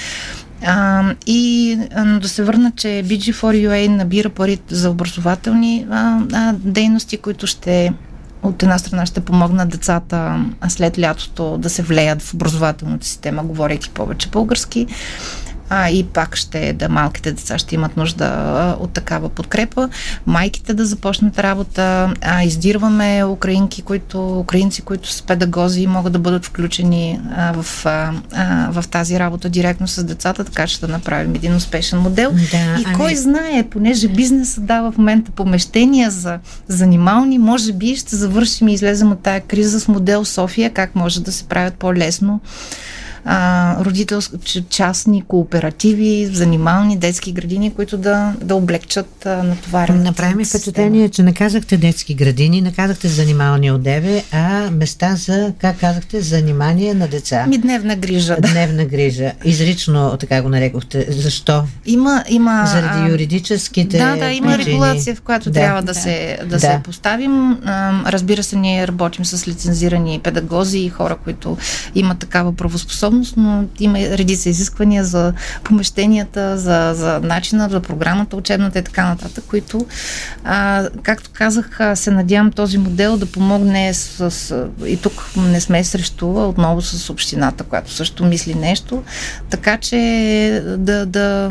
А, 0.67 1.05
и 1.27 1.79
а, 1.95 2.05
да 2.05 2.29
се 2.29 2.45
върна, 2.45 2.73
че 2.77 2.89
BG4UA 2.89 3.89
набира 3.89 4.31
пари 4.31 4.59
за 4.69 4.91
образователни 4.91 5.87
а, 5.91 6.21
а, 6.33 6.55
дейности, 6.59 7.17
които 7.17 7.47
ще 7.47 7.93
от 8.43 8.63
една 8.63 8.79
страна 8.79 9.07
ще 9.07 9.21
помогнат 9.21 9.69
децата 9.69 10.45
след 10.69 10.99
лятото 10.99 11.59
да 11.59 11.71
се 11.71 11.83
влеят 11.83 12.23
в 12.23 12.35
образователната 12.35 13.07
система, 13.07 13.43
говорейки 13.43 13.91
повече 13.91 14.29
български 14.29 14.87
а, 15.71 15.91
и 15.91 16.05
пак 16.05 16.37
ще 16.37 16.73
да 16.73 16.89
малките 16.89 17.33
деца 17.33 17.59
ще 17.59 17.75
имат 17.75 17.97
нужда 17.97 18.77
от 18.81 18.91
такава 18.91 19.29
подкрепа. 19.29 19.89
Майките 20.27 20.75
да 20.75 20.87
започнат 20.87 21.39
работа, 21.39 22.15
а, 22.21 22.43
издирваме 22.43 23.25
украинки, 23.25 23.83
които, 23.83 24.39
украинци, 24.39 24.83
които 24.83 25.11
са 25.11 25.23
педагози 25.23 25.83
и 25.83 25.87
могат 25.87 26.13
да 26.13 26.19
бъдат 26.19 26.45
включени 26.45 27.21
а, 27.37 27.53
в, 27.63 27.87
а, 27.87 28.13
в 28.71 28.85
тази 28.91 29.19
работа 29.19 29.49
директно 29.49 29.89
с 29.89 30.05
децата, 30.05 30.45
така 30.45 30.67
че 30.67 30.81
да 30.81 30.89
направим 30.89 31.35
един 31.35 31.55
успешен 31.55 31.99
модел. 31.99 32.33
Да, 32.33 32.81
и 32.81 32.85
ами... 32.87 32.97
кой 32.97 33.17
знае, 33.17 33.69
понеже 33.71 34.09
бизнесът 34.09 34.67
дава 34.67 34.93
в 34.93 34.99
момента 34.99 35.31
помещения 35.31 36.11
за 36.11 36.39
занимални, 36.69 37.39
може 37.39 37.73
би 37.73 37.97
ще 37.97 38.17
завършим 38.17 38.69
и 38.69 38.75
излезем 38.75 39.13
от 39.13 39.21
тая 39.21 39.41
криза 39.41 39.81
с 39.81 39.89
модел 39.89 40.25
София, 40.25 40.71
как 40.71 40.95
може 40.95 41.23
да 41.23 41.33
се 41.33 41.45
правят 41.45 41.75
по-лесно 41.75 42.41
а, 43.29 43.85
родителски, 43.85 44.65
частни 44.69 45.23
кооперативи, 45.23 46.31
занимални 46.33 46.97
детски 46.97 47.33
градини, 47.33 47.75
които 47.75 47.99
да, 47.99 48.33
да 48.43 48.55
облегчат 48.55 49.25
натоварянето. 49.25 50.05
Направи 50.05 50.35
ми 50.35 50.45
впечатление, 50.45 51.09
че 51.09 51.23
не 51.23 51.33
казахте 51.35 51.77
детски 51.77 52.15
градини, 52.15 52.61
не 52.61 52.73
казахте 52.73 53.09
занимални 53.09 53.73
отдеве, 53.73 54.25
а 54.33 54.71
места 54.71 55.17
за, 55.17 55.53
как 55.61 55.81
казахте, 55.81 56.21
занимание 56.21 56.95
на 56.95 57.09
деца. 57.09 57.47
Ми 57.47 57.59
дневна 57.59 57.97
грижа. 57.97 58.37
Да. 58.41 58.49
Дневна 58.53 58.85
грижа. 58.85 59.33
Изрично 59.45 60.17
така 60.21 60.43
го 60.43 60.49
нарекохте. 60.49 61.07
Защо? 61.09 61.65
Има, 61.87 62.25
има. 62.29 62.65
Заради 62.67 63.11
юридическите. 63.11 63.99
Да, 63.99 64.17
да, 64.17 64.31
има 64.31 64.53
причини. 64.53 64.73
регулация, 64.73 65.17
в 65.17 65.21
която 65.21 65.51
да. 65.51 65.61
трябва 65.61 65.83
да, 65.83 65.87
да. 65.87 65.95
Се, 65.95 66.39
да, 66.41 66.47
да 66.47 66.61
се 66.61 66.81
поставим. 66.85 67.59
Разбира 68.07 68.43
се, 68.43 68.57
ние 68.57 68.89
работим 68.89 69.25
с 69.25 69.49
лицензирани 69.49 70.21
педагози 70.23 70.79
и 70.79 70.89
хора, 70.89 71.17
които 71.25 71.57
имат 71.95 72.19
такава 72.19 72.53
правоспособност 72.53 73.16
способност, 73.25 73.37
но 73.37 73.65
има 73.81 73.99
редица 73.99 74.49
изисквания 74.49 75.05
за 75.05 75.33
помещенията, 75.65 76.59
за, 76.59 76.93
за 76.95 77.21
начина, 77.21 77.69
за 77.69 77.81
програмата, 77.81 78.37
учебната 78.37 78.79
и 78.79 78.83
така 78.83 79.09
нататък, 79.09 79.45
които, 79.49 79.87
а, 80.45 80.89
както 81.03 81.31
казах, 81.33 81.81
се 81.95 82.11
надявам 82.11 82.53
този 82.53 82.79
модел 82.79 83.17
да 83.17 83.27
помогне 83.27 83.95
с, 83.95 84.31
с 84.31 84.67
и 84.87 84.97
тук 84.97 85.31
не 85.37 85.61
сме 85.61 85.85
срещу, 85.85 86.49
отново 86.49 86.83
с 86.83 87.11
общината, 87.11 87.65
която 87.65 87.93
също 87.93 88.25
мисли 88.25 88.55
нещо, 88.55 89.03
така 89.51 89.77
че 89.77 89.97
да, 90.79 91.07
да 91.07 91.51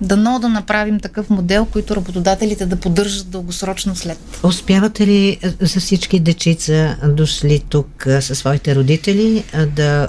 дано 0.00 0.38
да 0.38 0.48
направим 0.48 1.00
такъв 1.00 1.30
модел, 1.30 1.66
който 1.72 1.96
работодателите 1.96 2.66
да 2.66 2.76
поддържат 2.76 3.30
дългосрочно 3.30 3.96
след. 3.96 4.18
Успявате 4.42 5.06
ли 5.06 5.38
за 5.60 5.80
всички 5.80 6.20
дечица 6.20 6.96
дошли 7.04 7.62
тук 7.68 8.06
със 8.20 8.38
своите 8.38 8.74
родители 8.74 9.44
да 9.76 10.08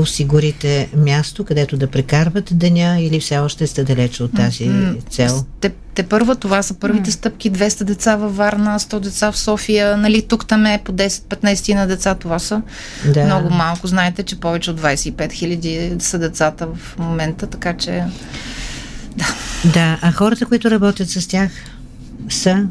осигурите 0.00 0.88
място, 0.96 1.44
където 1.44 1.76
да 1.76 1.86
прекарват 1.86 2.58
деня 2.58 3.00
или 3.00 3.20
все 3.20 3.38
още 3.38 3.66
сте 3.66 3.84
далече 3.84 4.22
от 4.22 4.34
тази 4.34 4.70
цел? 5.10 5.44
Те, 5.60 5.72
те 5.94 6.02
първа, 6.02 6.36
това 6.36 6.62
са 6.62 6.74
първите 6.74 7.10
стъпки. 7.10 7.52
200 7.52 7.84
деца 7.84 8.16
във 8.16 8.36
Варна, 8.36 8.78
100 8.78 9.00
деца 9.00 9.32
в 9.32 9.38
София. 9.38 9.96
Нали, 9.96 10.22
тук 10.22 10.46
там 10.46 10.66
е 10.66 10.80
по 10.84 10.92
10-15 10.92 11.74
на 11.74 11.86
деца. 11.86 12.14
Това 12.14 12.38
са 12.38 12.62
да. 13.04 13.24
много 13.24 13.50
малко. 13.50 13.86
Знаете, 13.86 14.22
че 14.22 14.40
повече 14.40 14.70
от 14.70 14.80
25 14.80 15.32
хиляди 15.32 15.92
са 15.98 16.18
децата 16.18 16.68
в 16.74 16.98
момента, 16.98 17.46
така 17.46 17.76
че... 17.76 18.04
Да. 19.16 19.34
да, 19.64 19.98
а 20.02 20.12
хората, 20.12 20.46
които 20.46 20.70
работят 20.70 21.10
с 21.10 21.28
тях, 21.28 21.50
са. 22.34 22.66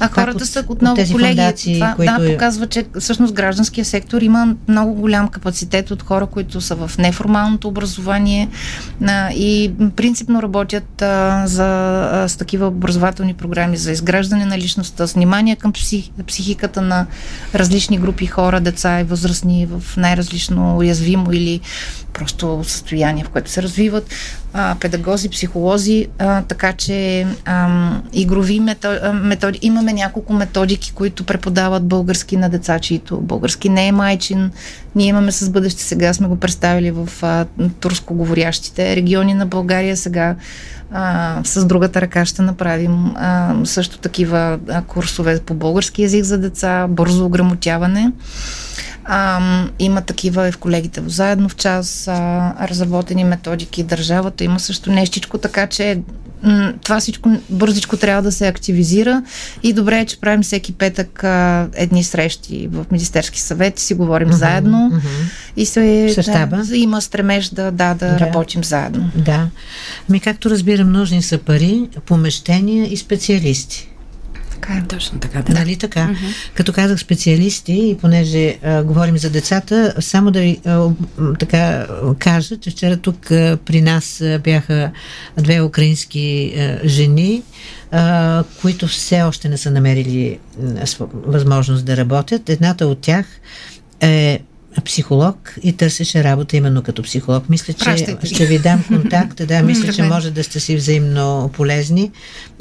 А 0.00 0.08
хората 0.08 0.44
от, 0.44 0.50
са 0.50 0.64
отново 0.68 1.02
от 1.02 1.12
колеги. 1.12 1.36
Фундации, 1.36 1.74
това, 1.74 1.94
които... 1.96 2.12
Да, 2.18 2.32
показва, 2.32 2.66
че 2.66 2.84
всъщност 3.00 3.34
гражданския 3.34 3.84
сектор 3.84 4.22
има 4.22 4.54
много 4.68 4.94
голям 4.94 5.28
капацитет 5.28 5.90
от 5.90 6.02
хора, 6.02 6.26
които 6.26 6.60
са 6.60 6.74
в 6.74 6.90
неформалното 6.98 7.68
образование 7.68 8.48
а, 9.06 9.30
и 9.32 9.72
принципно 9.96 10.42
работят 10.42 11.02
а, 11.02 11.42
за, 11.46 11.64
а, 12.12 12.28
с 12.28 12.36
такива 12.36 12.66
образователни 12.66 13.34
програми 13.34 13.76
за 13.76 13.92
изграждане 13.92 14.44
на 14.44 14.58
личността, 14.58 15.04
внимание 15.04 15.56
към 15.56 15.72
псих, 15.72 16.04
психиката 16.26 16.82
на 16.82 17.06
различни 17.54 17.98
групи 17.98 18.26
хора, 18.26 18.60
деца 18.60 19.00
и 19.00 19.04
възрастни 19.04 19.66
в 19.66 19.96
най-различно 19.96 20.76
уязвимо 20.76 21.32
или 21.32 21.60
просто 22.18 22.60
състояние, 22.64 23.24
в 23.24 23.28
което 23.28 23.50
се 23.50 23.62
развиват 23.62 24.10
а, 24.52 24.76
педагози, 24.80 25.28
психолози, 25.28 26.06
а, 26.18 26.42
така 26.42 26.72
че 26.72 27.26
а, 27.44 27.90
игрови 28.12 28.60
методи. 29.12 29.58
Имаме 29.62 29.92
няколко 29.92 30.32
методики, 30.32 30.92
които 30.94 31.24
преподават 31.24 31.86
български 31.86 32.36
на 32.36 32.48
деца, 32.48 32.78
чието 32.78 33.20
български 33.20 33.68
не 33.68 33.86
е 33.86 33.92
майчин. 33.92 34.50
Ние 34.94 35.06
имаме 35.06 35.32
с 35.32 35.50
бъдеще, 35.50 35.82
сега 35.82 36.14
сме 36.14 36.28
го 36.28 36.36
представили 36.36 36.90
в 36.90 37.08
а, 37.22 37.46
турско 37.80 38.14
говорящите 38.14 38.96
региони 38.96 39.34
на 39.34 39.46
България. 39.46 39.96
Сега 39.96 40.36
а, 40.92 41.40
с 41.44 41.64
другата 41.64 42.00
ръка 42.00 42.24
ще 42.24 42.42
направим 42.42 43.12
а, 43.16 43.54
също 43.64 43.98
такива 43.98 44.58
а, 44.68 44.82
курсове 44.82 45.40
по 45.40 45.54
български 45.54 46.02
язик 46.02 46.24
за 46.24 46.38
деца, 46.38 46.86
бързо 46.88 47.26
ограмотяване. 47.26 48.12
А, 49.08 49.40
има 49.78 50.00
такива 50.02 50.48
и 50.48 50.52
в 50.52 50.58
колегите 50.58 51.00
в 51.00 51.08
заедно 51.08 51.48
в 51.48 51.56
час, 51.56 52.08
а, 52.08 52.54
разработени 52.68 53.24
методики. 53.24 53.82
Държавата 53.82 54.44
има 54.44 54.60
също 54.60 54.92
нещичко, 54.92 55.38
така 55.38 55.66
че 55.66 55.98
това 56.82 57.00
всичко 57.00 57.30
бързичко 57.50 57.96
трябва 57.96 58.22
да 58.22 58.32
се 58.32 58.48
активизира 58.48 59.22
и 59.62 59.72
добре 59.72 60.00
е, 60.00 60.06
че 60.06 60.20
правим 60.20 60.42
всеки 60.42 60.72
петък 60.72 61.24
а, 61.24 61.68
едни 61.74 62.04
срещи 62.04 62.68
в 62.72 62.86
Министерски 62.90 63.40
съвет 63.40 63.78
си 63.78 63.94
говорим 63.94 64.28
uh-huh, 64.28 64.32
заедно 64.32 64.90
uh-huh. 64.92 65.30
и 65.56 65.66
се 65.66 66.14
да, 66.26 66.76
има 66.76 67.02
стремеж 67.02 67.48
да, 67.48 67.70
да, 67.70 67.94
да, 67.94 68.08
да 68.08 68.20
работим 68.20 68.64
заедно. 68.64 69.10
Да. 69.14 69.48
Ми 70.08 70.20
както 70.20 70.50
разбирам, 70.50 70.92
нужни 70.92 71.22
са 71.22 71.38
пари, 71.38 71.88
помещения 72.06 72.92
и 72.92 72.96
специалисти. 72.96 73.88
Така 74.60 74.72
е. 74.72 74.82
Точно 74.88 75.18
така. 75.18 75.42
Да. 75.42 75.52
Нали 75.52 75.76
така? 75.76 76.00
Mm-hmm. 76.00 76.54
Като 76.54 76.72
казах 76.72 77.00
специалисти, 77.00 77.72
и 77.72 77.96
понеже 78.00 78.56
а, 78.62 78.82
говорим 78.82 79.18
за 79.18 79.30
децата, 79.30 79.94
само 80.00 80.30
да 80.30 80.40
ви 80.40 80.60
а, 80.64 80.88
така 81.38 81.86
кажа, 82.18 82.56
че 82.56 82.70
вчера 82.70 82.96
тук 82.96 83.30
а, 83.30 83.58
при 83.64 83.80
нас 83.80 84.20
а, 84.20 84.40
бяха 84.44 84.90
две 85.38 85.60
украински 85.60 86.54
а, 86.58 86.88
жени, 86.88 87.42
а, 87.90 88.44
които 88.60 88.86
все 88.86 89.22
още 89.22 89.48
не 89.48 89.56
са 89.56 89.70
намерили 89.70 90.38
а, 90.62 90.86
възможност 91.12 91.84
да 91.84 91.96
работят. 91.96 92.48
Едната 92.48 92.86
от 92.86 92.98
тях 93.00 93.26
е 94.00 94.40
психолог 94.80 95.54
и 95.62 95.72
търсеше 95.72 96.24
работа 96.24 96.56
именно 96.56 96.82
като 96.82 97.02
психолог. 97.02 97.48
Мисля, 97.48 97.72
че 97.72 97.84
Пращайте. 97.84 98.26
ще 98.26 98.46
ви 98.46 98.58
дам 98.58 98.84
контакт. 98.88 99.46
Да, 99.46 99.62
мисля, 99.62 99.92
че 99.92 100.02
може 100.02 100.30
да 100.30 100.44
сте 100.44 100.60
си 100.60 100.76
взаимно 100.76 101.50
полезни. 101.52 102.10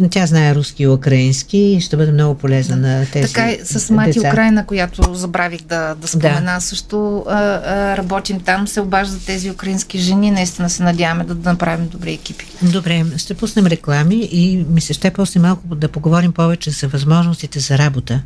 Тя 0.10 0.25
знае 0.25 0.56
руски 0.56 0.84
и 0.84 0.88
украински 0.88 1.58
и 1.58 1.82
ще 1.82 1.97
бъде 1.97 2.12
много 2.12 2.36
полезна 2.36 2.75
на 2.75 3.06
тези 3.06 3.34
Така 3.34 3.51
и 3.51 3.60
с 3.63 3.89
Мати 3.93 4.12
деца. 4.12 4.28
Украина, 4.28 4.65
която 4.65 5.13
забравих 5.13 5.62
да, 5.62 5.95
да 5.95 6.08
спомена. 6.08 6.54
Да. 6.56 6.62
Също 6.62 7.25
а, 7.28 7.34
а, 7.34 7.97
работим 7.97 8.39
там, 8.39 8.67
се 8.67 8.82
обаждат 8.82 9.25
тези 9.25 9.51
украински 9.51 9.99
жени. 9.99 10.32
Наистина 10.32 10.69
се 10.69 10.84
надяваме 10.84 11.23
да, 11.23 11.36
да 11.36 11.49
направим 11.49 11.88
добри 11.88 12.13
екипи. 12.13 12.45
Добре, 12.62 13.06
ще 13.17 13.34
пуснем 13.34 13.65
реклами 13.65 14.30
и 14.32 14.65
ми 14.69 14.82
се 14.82 14.93
ще 14.93 15.12
после 15.12 15.39
малко 15.39 15.75
да 15.75 15.88
поговорим 15.88 16.32
повече 16.32 16.71
за 16.71 16.88
възможностите 16.88 17.60
за 17.60 17.78
работа 17.78 18.21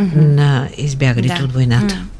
mm-hmm. 0.00 0.16
на 0.16 0.68
избягалите 0.76 1.38
да. 1.38 1.44
от 1.44 1.52
войната. 1.52 1.94
Mm-hmm. 1.94 2.19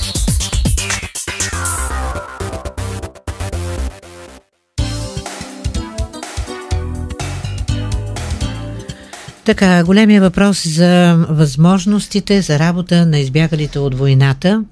Така, 9.45 9.83
големия 9.83 10.21
въпрос 10.21 10.67
за 10.67 11.15
възможностите 11.29 12.41
за 12.41 12.59
работа 12.59 13.05
на 13.05 13.19
избягалите 13.19 13.79
от 13.79 13.95
войната. 13.95 14.63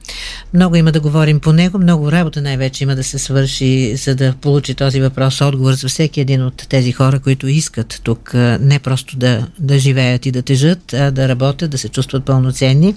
Много 0.53 0.75
има 0.75 0.91
да 0.91 0.99
говорим 0.99 1.39
по 1.39 1.53
него, 1.53 1.79
много 1.79 2.11
работа 2.11 2.41
най-вече 2.41 2.83
има 2.83 2.95
да 2.95 3.03
се 3.03 3.19
свърши, 3.19 3.95
за 3.95 4.15
да 4.15 4.33
получи 4.41 4.75
този 4.75 5.01
въпрос 5.01 5.41
отговор 5.41 5.73
за 5.73 5.87
всеки 5.87 6.21
един 6.21 6.43
от 6.43 6.65
тези 6.69 6.91
хора, 6.91 7.19
които 7.19 7.47
искат 7.47 7.99
тук 8.03 8.33
не 8.59 8.79
просто 8.79 9.17
да, 9.17 9.47
да 9.59 9.79
живеят 9.79 10.25
и 10.25 10.31
да 10.31 10.41
тежат, 10.41 10.93
а 10.93 11.11
да 11.11 11.29
работят, 11.29 11.71
да 11.71 11.77
се 11.77 11.89
чувстват 11.89 12.25
пълноценни. 12.25 12.95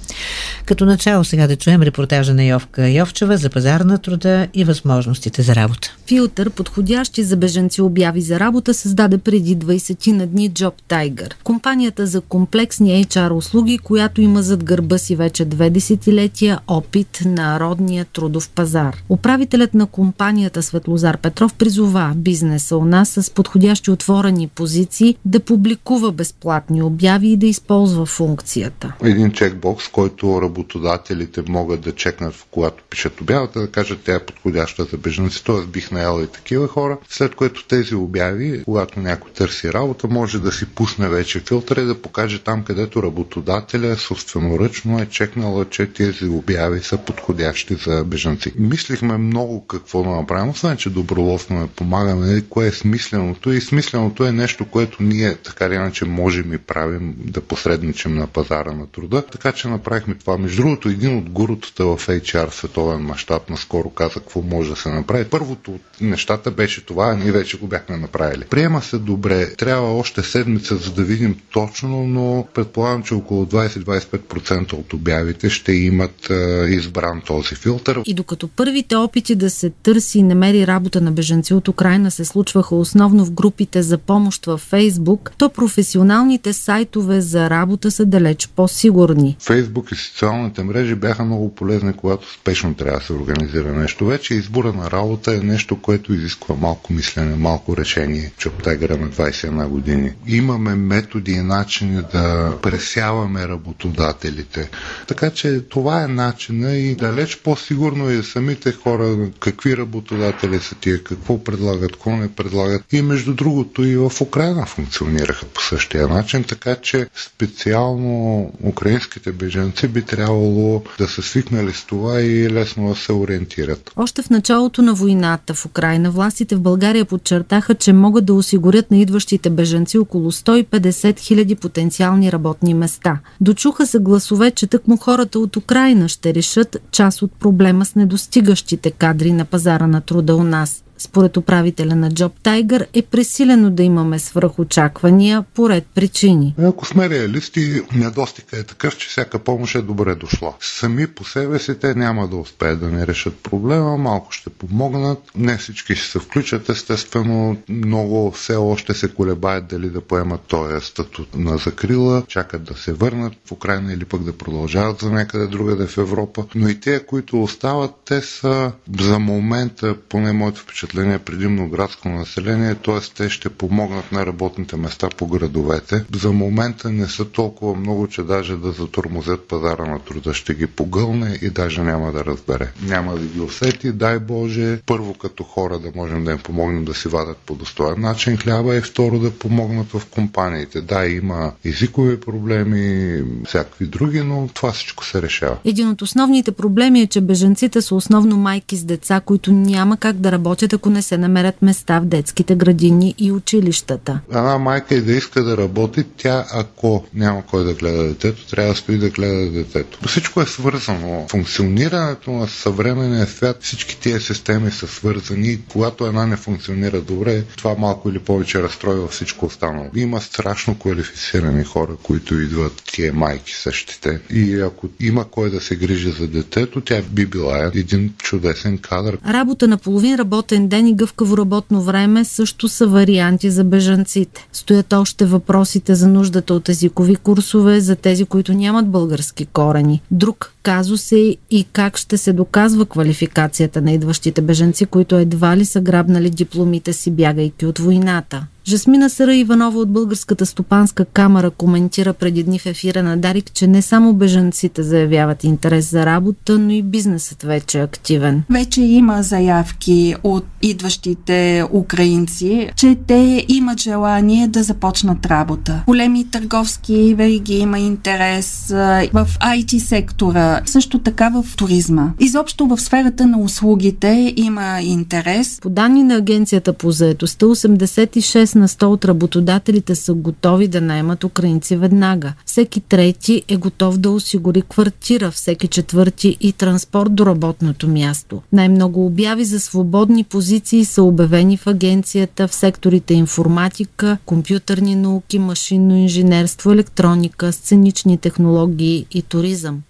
Като 0.65 0.85
начало 0.85 1.25
сега 1.25 1.47
да 1.47 1.57
чуем 1.57 1.83
репортажа 1.83 2.35
на 2.35 2.45
Йовка 2.45 2.89
Йовчева 2.89 3.37
за 3.37 3.51
пазар 3.51 3.81
на 3.81 3.99
труда 3.99 4.49
и 4.55 4.65
възможностите 4.65 5.43
за 5.43 5.55
работа. 5.55 5.97
Филтър, 6.07 6.51
подходящи 6.51 7.23
за 7.25 7.37
беженци 7.37 7.83
обяви 7.83 8.21
за 8.21 8.41
работа, 8.41 8.75
създаде 8.75 9.19
преди 9.19 9.57
20 9.57 10.13
на 10.13 10.27
дни 10.27 10.51
Job 10.51 10.73
Tiger 10.89 11.33
компанията 11.63 12.07
за 12.07 12.21
комплексни 12.21 13.05
HR 13.05 13.31
услуги, 13.31 13.79
която 13.79 14.21
има 14.21 14.43
зад 14.43 14.65
гърба 14.65 14.99
си 14.99 15.17
вече 15.17 15.45
две 15.45 15.71
десетилетия 15.71 16.61
опит 16.67 17.23
на 17.25 17.61
родния 17.61 18.05
трудов 18.05 18.51
пазар. 18.51 18.97
Управителят 19.09 19.75
на 19.75 19.87
компанията 19.87 20.63
Светлозар 20.63 21.19
Петров 21.19 21.55
призова 21.55 22.13
бизнеса 22.17 22.77
у 22.77 22.85
нас 22.85 23.09
с 23.09 23.31
подходящи 23.31 23.91
отворени 23.91 24.49
позиции 24.49 25.17
да 25.25 25.41
публикува 25.41 26.13
безплатни 26.13 26.83
обяви 26.83 27.29
и 27.29 27.37
да 27.37 27.47
използва 27.47 28.07
функцията. 28.07 28.93
Един 29.05 29.33
чекбокс, 29.33 29.89
който 29.89 30.43
работодателите 30.43 31.43
могат 31.49 31.81
да 31.81 31.93
чекнат, 31.93 32.35
когато 32.51 32.85
пишат 32.91 33.21
обявата, 33.21 33.61
да 33.61 33.71
кажат 33.71 34.01
тя 34.05 34.15
е 34.15 34.27
подходяща 34.27 34.85
за 34.85 34.97
бежанци, 34.97 35.45
т.е. 35.45 35.67
бих 35.67 35.91
наял 35.91 36.23
и 36.23 36.27
такива 36.27 36.69
хора, 36.69 36.99
след 37.09 37.35
което 37.35 37.67
тези 37.67 37.95
обяви, 37.95 38.63
когато 38.65 39.01
някой 39.01 39.31
търси 39.31 39.73
работа, 39.73 40.09
може 40.11 40.39
да 40.39 40.53
си 40.53 40.67
пусне 40.67 41.09
вече 41.09 41.45
филтър 41.53 41.77
и 41.77 41.85
да 41.85 42.03
покаже 42.03 42.39
там, 42.39 42.65
където 42.65 43.03
работодателя 43.03 43.97
собственоръчно 43.97 44.99
е 45.03 45.07
чекнала, 45.07 45.65
че 45.71 45.87
тези 45.87 46.25
обяви 46.25 46.81
са 46.83 46.99
подходящи 46.99 47.75
за 47.75 48.05
бежанци. 48.05 48.53
Мислихме 48.59 49.17
много 49.19 49.67
какво 49.67 50.03
да 50.03 50.11
направим, 50.11 50.51
освен 50.51 50.77
че 50.77 50.91
доброволно 50.91 51.61
не 51.61 51.67
помагаме, 51.67 52.43
кое 52.51 52.67
е 52.67 52.73
смисленото 52.73 53.53
и 53.53 53.61
смисленото 53.61 54.25
е 54.25 54.33
нещо, 54.33 54.65
което 54.65 55.03
ние 55.03 55.35
така 55.35 55.67
или 55.67 55.75
иначе 55.75 56.05
можем 56.05 56.53
и 56.53 56.59
правим 56.59 57.15
да 57.19 57.41
посредничим 57.41 58.15
на 58.15 58.27
пазара 58.27 58.73
на 58.73 58.87
труда. 58.87 59.23
Така 59.33 59.53
че 59.53 59.69
направихме 59.69 60.15
това. 60.15 60.39
Между 60.39 60.63
другото, 60.63 60.89
един 60.89 61.19
от 61.19 61.31
гурутата 61.31 61.85
в 61.85 61.97
HR 61.99 62.51
световен 62.51 63.01
мащаб 63.01 63.51
наскоро 63.51 63.91
каза 63.91 64.15
какво 64.15 64.43
може 64.43 64.71
да 64.71 64.77
се 64.77 64.91
направи. 64.91 65.25
Първото 65.25 65.71
от 65.71 65.83
нещата 66.01 66.51
беше 66.51 66.85
това, 66.85 67.07
а 67.07 67.17
ние 67.17 67.33
вече 67.33 67.59
го 67.59 67.67
бяхме 67.67 67.97
направили. 67.97 68.45
Приема 68.51 68.83
се 68.83 68.99
добре, 68.99 69.55
трябва 69.55 69.99
още 69.99 70.23
седмица, 70.23 70.77
за 70.77 70.93
да 70.93 71.03
видим 71.05 71.42
точно, 71.53 72.07
но 72.07 72.47
предполагам, 72.55 73.03
че 73.03 73.15
около 73.15 73.45
20-25% 73.45 74.73
от 74.73 74.93
обявите 74.93 75.51
ще 75.51 75.73
имат 75.73 76.31
а, 76.31 76.67
избран 76.69 77.23
този 77.27 77.55
филтър. 77.55 78.01
И 78.07 78.15
докато 78.15 78.49
първите 78.49 78.97
опити 78.97 79.35
да 79.35 79.51
се 79.51 79.71
търси 79.71 80.19
и 80.19 80.23
намери 80.23 80.67
работа 80.67 81.01
на 81.01 81.13
бежанци 81.13 81.55
от 81.55 81.69
Украина 81.69 82.11
се 82.11 82.25
случваха 82.25 82.77
основно 82.77 83.25
в 83.25 83.31
групите 83.31 83.83
за 83.83 83.99
помощ 83.99 84.47
във 84.47 84.61
Фейсбук, 84.61 85.33
то 85.39 85.49
професионалните 85.49 86.53
сайтове 86.53 87.21
за 87.21 87.51
работа 87.51 87.91
са 87.91 88.05
далеч 88.05 88.49
по-сигурни. 88.57 89.37
Фейсбук 89.41 89.93
и 89.93 89.95
социалните 89.95 90.63
мрежи 90.63 90.95
бяха 90.95 91.25
много 91.25 91.55
полезни, 91.55 91.93
когато 91.93 92.33
спешно 92.33 92.75
трябва 92.75 92.99
да 92.99 93.05
се 93.05 93.13
организира 93.13 93.73
нещо. 93.73 94.07
Вече 94.07 94.35
избора 94.35 94.73
на 94.73 94.91
работа 94.91 95.35
е 95.35 95.39
нещо, 95.39 95.77
което 95.77 96.15
изисква 96.15 96.55
малко 96.55 96.93
мислене, 96.93 97.37
малко 97.37 97.77
решение. 97.77 98.33
Чоптайгъра 98.39 98.97
на 98.97 99.09
21 99.09 99.69
години. 99.69 100.13
Имаме 100.27 100.75
методи 100.75 101.32
и 101.33 101.43
начини 101.43 102.03
да 102.13 102.57
пресяваме 102.63 103.49
работодателите. 103.49 104.71
Така 105.09 105.31
че 105.31 105.61
това 105.61 106.03
е 106.03 106.09
начина 106.09 106.77
и 106.77 106.95
далеч 106.95 107.37
по-сигурно 107.37 108.11
и 108.11 108.23
самите 108.23 108.73
хора 108.73 109.17
какви 109.41 109.77
работодатели 109.77 110.61
са 110.61 110.75
тия, 110.75 111.05
какво 111.05 111.45
предлагат, 111.45 111.93
какво 111.93 112.17
не 112.17 112.29
предлагат. 112.29 112.83
И 112.93 113.03
между 113.03 113.35
другото 113.35 113.85
и 113.85 113.97
в 113.97 114.13
Украина 114.21 114.67
функционираха 114.67 115.47
по 115.47 115.61
същия 115.61 116.09
начин, 116.09 116.45
така 116.45 116.77
че 116.77 117.09
специално 117.17 118.53
украинските 118.65 119.33
беженци 119.33 119.89
би 119.89 120.03
трябвало 120.03 120.83
да 120.99 121.09
са 121.09 121.23
свикнали 121.23 121.73
с 121.73 121.85
това 121.85 122.21
и 122.21 122.51
лесно 122.51 122.89
да 122.89 122.95
се 122.95 123.13
ориентират. 123.13 123.91
Още 123.97 124.23
в 124.23 124.31
началото 124.31 124.83
на 124.83 124.95
войната 124.95 125.55
в 125.55 125.67
Украина 125.67 126.11
властите 126.11 126.57
в 126.57 126.61
България 126.61 127.05
подчертаха, 127.05 127.75
че 127.75 127.93
могат 127.93 128.25
да 128.25 128.35
осигурят 128.35 128.91
на 128.91 128.99
идващите 128.99 129.51
беженци 129.51 129.99
около 129.99 130.33
150 130.33 131.21
хиляди 131.23 131.55
потенциални 131.55 132.33
работни 132.33 132.75
места. 132.75 133.19
Дочуха 133.41 133.87
се 133.87 133.99
гласове, 133.99 134.51
че 134.51 134.67
тъкмо 134.67 134.97
хората 134.97 135.39
от 135.39 135.57
Украина 135.57 136.09
ще 136.09 136.35
решат 136.35 136.77
част 136.91 137.23
от 137.23 137.33
проблема 137.33 137.85
с 137.85 137.95
недостигащите 137.95 138.91
кадри 138.91 139.33
на 139.33 139.45
пазара 139.45 139.87
на 139.87 140.01
труда 140.01 140.37
у 140.37 140.45
нас. 140.45 140.85
Според 141.03 141.37
управителя 141.37 141.95
на 141.95 142.11
Job 142.11 142.33
Tiger 142.43 142.87
е 142.95 143.03
пресилено 143.03 143.71
да 143.71 143.83
имаме 143.83 144.19
свръхочаквания 144.19 145.45
по 145.55 145.69
ред 145.69 145.87
причини. 145.95 146.55
Ако 146.59 146.87
сме 146.87 147.11
реалисти, 147.11 147.83
недостига 147.95 148.59
е 148.59 148.63
такъв, 148.63 148.97
че 148.97 149.09
всяка 149.09 149.39
помощ 149.39 149.75
е 149.75 149.83
добре 149.83 150.15
дошла. 150.15 150.55
Сами 150.61 151.07
по 151.07 151.25
себе 151.25 151.59
си 151.59 151.79
те 151.79 151.95
няма 151.95 152.29
да 152.29 152.37
успеят 152.37 152.81
да 152.81 152.89
не 152.89 153.07
решат 153.07 153.35
проблема, 153.37 153.97
малко 153.97 154.33
ще 154.33 154.51
помогнат. 154.51 155.19
Не 155.37 155.57
всички 155.57 155.95
ще 155.95 156.11
се 156.11 156.19
включат, 156.19 156.69
естествено. 156.69 157.57
Много 157.69 158.31
все 158.31 158.57
още 158.57 158.95
се 158.95 159.09
колебаят 159.15 159.67
дали 159.67 159.91
да 159.91 160.01
поемат 160.01 160.41
този 160.41 160.87
статут 160.87 161.35
на 161.35 161.57
закрила, 161.57 162.23
чакат 162.29 162.65
да 162.65 162.75
се 162.75 162.93
върнат 162.93 163.33
в 163.47 163.53
Украина 163.53 163.93
или 163.93 164.05
пък 164.05 164.23
да 164.23 164.39
продължават 164.39 165.01
за 165.01 165.11
някъде 165.11 165.47
другаде 165.47 165.87
в 165.87 165.99
Европа. 165.99 166.45
Но 166.55 166.69
и 166.69 166.81
те, 166.81 167.07
които 167.07 167.43
остават, 167.43 167.91
те 168.05 168.21
са 168.21 168.73
за 169.01 169.19
момента, 169.19 169.97
поне 170.09 170.33
моето 170.33 170.61
впечатление, 170.61 170.92
разпределение 170.93 171.19
предимно 171.19 171.69
градско 171.69 172.09
население, 172.09 172.75
т.е. 172.75 173.01
те 173.17 173.31
ще 173.31 173.49
помогнат 173.49 174.13
на 174.13 174.27
работните 174.27 174.77
места 174.77 175.09
по 175.17 175.27
градовете. 175.27 176.05
За 176.15 176.33
момента 176.33 176.91
не 176.91 177.07
са 177.07 177.25
толкова 177.25 177.75
много, 177.75 178.09
че 178.09 178.23
даже 178.23 178.57
да 178.57 178.73
затормозят 178.73 179.49
пазара 179.49 179.87
на 179.87 179.99
труда. 179.99 180.35
Ще 180.35 180.55
ги 180.55 180.67
погълне 180.67 181.39
и 181.43 181.51
даже 181.51 181.83
няма 181.83 182.13
да 182.13 182.25
разбере. 182.25 182.73
Няма 182.83 183.15
да 183.15 183.27
ги 183.27 183.41
усети, 183.41 183.93
дай 183.93 184.19
Боже, 184.19 184.81
първо 184.87 185.15
като 185.15 185.45
хора 185.45 185.79
да 185.79 185.91
можем 185.95 186.25
да 186.25 186.33
им 186.33 186.39
помогнем 186.39 186.85
да 186.85 186.95
си 186.95 187.09
вадат 187.09 187.37
по 187.37 187.55
достоен 187.55 188.01
начин 188.01 188.37
хляба 188.37 188.77
и 188.77 188.81
второ 188.81 189.19
да 189.19 189.31
помогнат 189.31 189.91
в 189.91 190.03
компаниите. 190.11 190.81
Да, 190.81 191.07
има 191.07 191.53
езикови 191.65 192.21
проблеми, 192.21 193.23
всякакви 193.47 193.87
други, 193.87 194.21
но 194.21 194.49
това 194.55 194.73
всичко 194.73 195.05
се 195.05 195.23
решава. 195.23 195.57
Един 195.65 195.89
от 195.89 196.03
основните 196.03 196.53
проблеми 196.53 197.01
е, 197.01 197.07
че 197.07 197.21
беженците 197.21 197.83
са 197.83 197.95
основно 197.95 198.37
майки 198.37 198.77
с 198.77 198.85
деца, 198.85 199.21
които 199.21 199.53
няма 199.53 199.97
как 199.97 200.17
да 200.17 200.33
работят, 200.33 200.82
ако 200.83 200.91
не 200.91 201.03
се 201.03 201.19
намерят 201.19 201.63
места 201.63 202.01
в 202.01 202.05
детските 202.05 202.55
градини 202.55 203.15
и 203.19 203.33
училищата. 203.33 204.21
Една 204.31 204.59
майка 204.59 204.95
и 204.95 205.01
да 205.01 205.13
иска 205.13 205.45
да 205.45 205.57
работи, 205.57 206.05
тя 206.17 206.45
ако 206.53 207.05
няма 207.15 207.43
кой 207.47 207.65
да 207.65 207.75
гледа 207.75 208.03
детето, 208.03 208.47
трябва 208.47 208.73
да 208.73 208.79
стои 208.79 208.99
да 208.99 209.11
гледа 209.11 209.51
детето. 209.51 209.99
Всичко 210.09 210.41
е 210.41 210.47
свързано. 210.47 211.27
Функционирането 211.31 212.31
на 212.31 212.49
съвременния 212.49 213.27
свят, 213.27 213.57
всички 213.61 214.01
тия 214.01 214.21
системи 214.21 214.71
са 214.71 214.87
свързани. 214.87 215.59
Когато 215.73 216.07
една 216.07 216.27
не 216.27 216.37
функционира 216.37 217.01
добре, 217.01 217.43
това 217.57 217.75
малко 217.79 218.09
или 218.11 218.19
повече 218.19 218.63
разстройва 218.63 219.09
всичко 219.09 219.47
останало. 219.47 219.87
Има 219.95 220.21
страшно 220.21 220.79
квалифицирани 220.79 221.65
хора, 221.65 221.97
които 222.03 222.35
идват 222.35 222.83
тия 222.93 223.13
майки 223.13 223.53
същите. 223.55 224.21
И 224.31 224.61
ако 224.61 224.89
има 225.01 225.25
кой 225.25 225.51
да 225.51 225.61
се 225.61 225.77
грижи 225.77 226.11
за 226.11 226.29
детето, 226.29 226.81
тя 226.81 227.03
би 227.03 227.27
била 227.27 227.71
един 227.75 228.15
чудесен 228.19 228.79
кадър. 228.79 229.19
Работа 229.29 229.69
на 229.69 229.79
половин 229.79 230.15
работен 230.15 230.62
ден 230.69 230.87
и 230.87 230.95
гъвкаво 230.95 231.39
работно 231.39 231.83
време 231.83 232.25
също 232.25 232.69
са 232.69 232.87
варианти 232.87 233.51
за 233.51 233.65
бежанците. 233.65 234.49
Стоят 234.53 234.93
още 234.93 235.25
въпросите 235.25 235.95
за 235.95 236.09
нуждата 236.09 236.55
от 236.55 236.69
езикови 236.69 237.17
курсове 237.17 237.81
за 237.81 237.97
тези, 237.97 238.25
които 238.25 238.53
нямат 238.53 238.89
български 238.89 239.47
корени. 239.47 240.03
Друг 240.11 240.52
казус 240.63 241.13
е 241.13 241.37
и 241.51 241.67
как 241.73 241.97
ще 241.97 242.17
се 242.17 242.33
доказва 242.33 242.87
квалификацията 242.87 243.83
на 243.83 243.93
идващите 243.93 244.43
беженци, 244.43 244.87
които 244.87 245.17
едва 245.17 245.57
ли 245.57 245.65
са 245.65 245.81
грабнали 245.81 246.31
дипломите 246.31 246.93
си, 246.93 247.11
бягайки 247.11 247.67
от 247.67 247.79
войната. 247.79 248.47
Жасмина 248.67 249.11
Сара 249.11 249.35
Иванова 249.35 249.79
от 249.79 249.91
Българската 249.91 250.47
стопанска 250.47 251.05
камера 251.05 251.51
коментира 251.51 252.13
преди 252.13 252.43
дни 252.43 252.59
в 252.59 252.67
ефира 252.67 253.03
на 253.03 253.17
Дарик, 253.17 253.53
че 253.53 253.67
не 253.67 253.83
само 253.83 254.15
бежанците 254.15 254.83
заявяват 254.83 255.45
интерес 255.45 255.91
за 255.91 256.07
работа, 256.07 256.59
но 256.59 256.71
и 256.71 256.83
бизнесът 256.83 257.43
вече 257.43 257.79
е 257.79 257.83
активен. 257.83 258.43
Вече 258.51 258.81
има 258.81 259.23
заявки 259.23 260.15
от 260.23 260.45
идващите 260.63 261.65
украинци, 261.73 262.71
че 262.77 262.97
те 263.07 263.45
имат 263.49 263.81
желание 263.81 264.49
да 264.49 264.63
започнат 264.63 265.27
работа. 265.27 265.83
Големи 265.87 266.31
търговски 266.31 267.15
вериги 267.19 267.55
има 267.55 267.79
интерес 267.79 268.67
в 269.13 269.29
IT 269.41 269.79
сектора, 269.79 270.52
също 270.67 270.99
така 270.99 271.29
в 271.29 271.57
туризма. 271.57 272.13
Изобщо 272.21 272.67
в 272.67 272.81
сферата 272.81 273.27
на 273.27 273.39
услугите 273.39 274.35
има 274.37 274.81
интерес. 274.83 275.59
По 275.63 275.71
данни 275.71 276.03
на 276.03 276.15
Агенцията 276.15 276.73
по 276.73 276.91
заедостта, 276.91 277.47
86 277.47 278.57
на 278.57 278.69
100 278.69 278.85
от 278.85 279.05
работодателите 279.05 279.95
са 279.95 280.15
готови 280.15 280.69
да 280.69 280.81
наймат 280.81 281.25
украинци 281.25 281.77
веднага. 281.77 282.33
Всеки 282.47 282.81
трети 282.81 283.43
е 283.49 283.57
готов 283.57 283.99
да 283.99 284.11
осигури 284.11 284.63
квартира, 284.63 285.31
всеки 285.31 285.69
четвърти 285.69 286.37
и 286.41 286.53
транспорт 286.53 287.15
до 287.15 287.27
работното 287.27 287.89
място. 287.89 288.43
Най-много 288.53 289.07
обяви 289.07 289.45
за 289.45 289.61
свободни 289.61 290.25
позиции 290.25 290.85
са 290.85 291.03
обявени 291.03 291.57
в 291.57 291.67
агенцията 291.67 292.49
в 292.49 292.55
секторите 292.55 293.15
информатика, 293.15 294.19
компютърни 294.27 294.95
науки, 294.95 295.39
машинно 295.39 295.97
инженерство, 295.97 296.73
електроника, 296.73 297.53
сценични 297.53 298.19
технологии 298.19 299.07
и 299.11 299.23
туризъм 299.23 299.83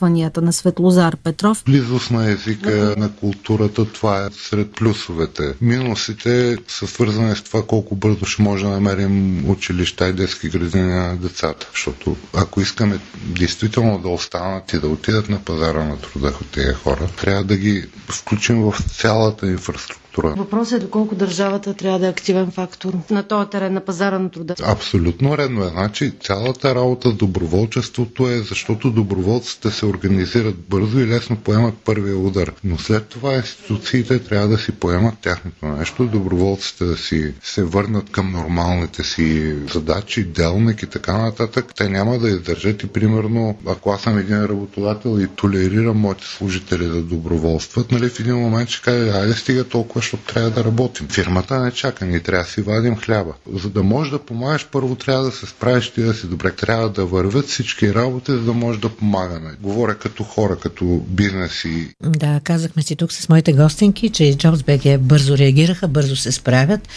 очакванията 0.00 0.42
на 0.42 0.52
Светлозар 0.52 1.16
Петров? 1.16 1.62
Близост 1.66 2.10
на 2.10 2.30
езика, 2.30 2.94
на 2.98 3.12
културата, 3.12 3.84
това 3.92 4.26
е 4.26 4.28
сред 4.32 4.72
плюсовете. 4.72 5.54
Минусите 5.60 6.58
са 6.68 6.86
свързани 6.86 7.36
с 7.36 7.42
това 7.42 7.66
колко 7.66 7.96
бързо 7.96 8.24
ще 8.24 8.42
може 8.42 8.64
да 8.64 8.70
намерим 8.70 9.44
училища 9.50 10.08
и 10.08 10.12
детски 10.12 10.48
градини 10.48 10.92
на 10.92 11.16
децата. 11.16 11.68
Защото 11.72 12.16
ако 12.34 12.60
искаме 12.60 12.98
действително 13.14 13.98
да 13.98 14.08
останат 14.08 14.72
и 14.72 14.78
да 14.80 14.88
отидат 14.88 15.28
на 15.28 15.44
пазара 15.44 15.84
на 15.84 15.96
труда 15.96 16.28
от 16.28 16.50
тези 16.50 16.74
хора, 16.74 17.08
трябва 17.16 17.44
да 17.44 17.56
ги 17.56 17.84
включим 18.08 18.62
в 18.62 18.74
цялата 19.00 19.46
инфраструктура 19.46 20.09
структура. 20.10 20.34
Въпросът 20.36 20.72
е 20.72 20.84
доколко 20.84 21.14
държавата 21.14 21.74
трябва 21.74 21.98
да 21.98 22.06
е 22.06 22.10
активен 22.10 22.50
фактор 22.50 22.92
на 23.10 23.22
този 23.22 23.50
терен 23.50 23.72
на 23.72 23.80
пазара 23.80 24.18
на 24.18 24.30
труда. 24.30 24.54
Абсолютно 24.62 25.38
редно 25.38 25.64
е. 25.64 25.68
Значи 25.68 26.12
цялата 26.20 26.74
работа 26.74 27.12
доброволчеството 27.12 28.28
е, 28.28 28.38
защото 28.38 28.90
доброволците 28.90 29.70
се 29.70 29.86
организират 29.86 30.56
бързо 30.58 31.00
и 31.00 31.06
лесно 31.06 31.36
поемат 31.36 31.74
първия 31.74 32.18
удар. 32.18 32.52
Но 32.64 32.78
след 32.78 33.06
това 33.06 33.34
институциите 33.34 34.18
трябва 34.18 34.48
да 34.48 34.58
си 34.58 34.72
поемат 34.72 35.14
тяхното 35.18 35.66
нещо, 35.66 36.04
доброволците 36.04 36.84
да 36.84 36.96
си 36.96 37.34
се 37.42 37.64
върнат 37.64 38.10
към 38.10 38.32
нормалните 38.32 39.02
си 39.04 39.56
задачи, 39.72 40.24
делник 40.24 40.82
и 40.82 40.86
така 40.86 41.18
нататък. 41.18 41.72
Те 41.76 41.88
няма 41.88 42.18
да 42.18 42.28
издържат 42.28 42.82
и 42.82 42.86
примерно, 42.86 43.58
ако 43.66 43.90
аз 43.90 44.02
съм 44.02 44.18
един 44.18 44.42
работодател 44.42 45.20
и 45.20 45.28
толерирам 45.28 45.96
моите 45.96 46.24
служители 46.26 46.84
да 46.84 47.02
доброволстват, 47.02 47.92
нали, 47.92 48.08
в 48.08 48.20
един 48.20 48.36
момент 48.36 48.68
ще 48.68 48.82
кажа, 48.82 49.12
айде 49.12 49.34
стига 49.34 49.64
толкова 49.64 50.00
защото 50.10 50.34
трябва 50.34 50.50
да 50.50 50.64
работим. 50.64 51.08
Фирмата 51.08 51.60
не 51.60 51.70
чака, 51.70 52.04
ние 52.04 52.20
трябва 52.20 52.44
да 52.44 52.50
си 52.50 52.62
вадим 52.62 52.96
хляба. 52.96 53.32
За 53.54 53.70
да 53.70 53.82
можеш 53.82 54.10
да 54.10 54.18
помагаш, 54.18 54.66
първо 54.72 54.94
трябва 54.94 55.24
да 55.24 55.30
се 55.30 55.46
справиш 55.46 55.90
ти 55.90 56.02
да 56.02 56.14
си 56.14 56.26
добре. 56.26 56.52
Трябва 56.52 56.88
да 56.90 57.06
вървят 57.06 57.46
всички 57.46 57.94
работи, 57.94 58.32
за 58.32 58.40
да 58.40 58.52
може 58.52 58.80
да 58.80 58.88
помагаме. 58.88 59.50
Говоря 59.60 59.94
като 59.94 60.24
хора, 60.24 60.56
като 60.56 61.02
бизнес 61.06 61.64
и... 61.64 61.88
Да, 62.02 62.40
казахме 62.44 62.82
си 62.82 62.96
тук 62.96 63.12
с 63.12 63.28
моите 63.28 63.52
гостинки, 63.52 64.10
че 64.10 64.22
JobsBG 64.22 64.98
бързо 64.98 65.38
реагираха, 65.38 65.88
бързо 65.88 66.16
се 66.16 66.32
справят, 66.32 66.88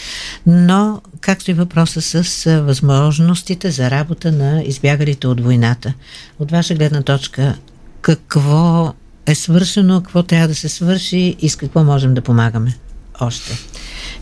но 0.46 1.00
както 1.20 1.50
и 1.50 1.54
въпроса 1.54 2.02
с 2.24 2.60
възможностите 2.60 3.70
за 3.70 3.90
работа 3.90 4.32
на 4.32 4.62
избягалите 4.62 5.26
от 5.26 5.40
войната. 5.40 5.94
От 6.38 6.50
ваша 6.50 6.74
гледна 6.74 7.02
точка, 7.02 7.58
какво 8.00 8.94
е 9.26 9.34
свършено, 9.34 10.02
какво 10.02 10.22
трябва 10.22 10.48
да 10.48 10.54
се 10.54 10.68
свърши 10.68 11.36
и 11.40 11.48
с 11.48 11.56
какво 11.56 11.84
можем 11.84 12.14
да 12.14 12.20
помагаме? 12.20 12.74
Още. 13.20 13.58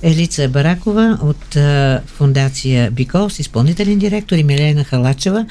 Елица 0.03 0.49
Баракова 0.49 1.19
от 1.23 1.57
а, 1.57 2.01
фундация 2.07 2.91
Биколс, 2.91 3.39
изпълнителен 3.39 3.99
директор 3.99 4.37
и 4.37 4.45
Милена 4.45 4.85
Халачева 4.85 5.47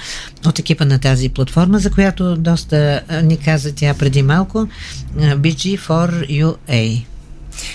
от 0.45 0.59
екипа 0.59 0.85
на 0.85 0.99
тази 0.99 1.29
платформа, 1.29 1.79
за 1.79 1.91
която 1.91 2.35
доста 2.35 3.01
ни 3.23 3.37
каза 3.37 3.75
тя 3.75 3.93
преди 3.93 4.21
малко, 4.21 4.67
BG4UA. 5.17 7.10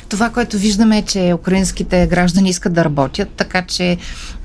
Това, 0.09 0.31
което 0.31 0.59
виждаме 0.59 0.99
е, 0.99 1.03
че 1.03 1.33
украинските 1.35 2.07
граждани 2.07 2.49
искат 2.49 2.73
да 2.73 2.85
работят, 2.85 3.29
така 3.29 3.63
че 3.63 3.97